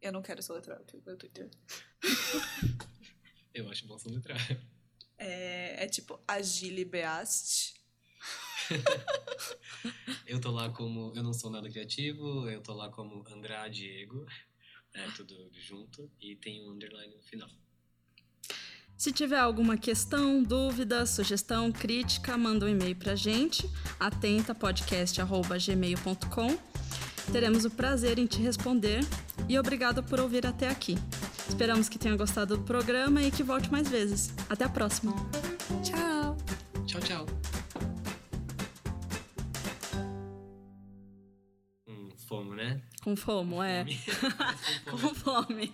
[0.00, 1.50] Eu não quero soletrar o meu Twitter.
[3.52, 4.38] Eu acho bom soletrar.
[5.18, 7.74] É, é tipo AgileBeast.
[10.26, 11.12] Eu tô lá como.
[11.16, 14.26] Eu não sou nada criativo, eu tô lá como Andrade Diego.
[14.92, 16.10] É tudo junto.
[16.20, 17.48] E tem um underline no final.
[18.96, 26.58] Se tiver alguma questão, dúvida, sugestão, crítica, manda um e-mail pra gente, atentapodcast.gmail.com.
[27.30, 28.98] Teremos o prazer em te responder
[29.48, 30.96] e obrigado por ouvir até aqui.
[31.48, 34.32] Esperamos que tenha gostado do programa e que volte mais vezes.
[34.48, 35.12] Até a próxima!
[35.82, 36.36] Tchau!
[36.86, 37.26] Tchau, tchau.
[41.86, 42.80] Hum, fomo, né?
[43.02, 43.84] Com fomo, é.
[44.84, 45.00] Fome.
[45.00, 45.72] Com fome.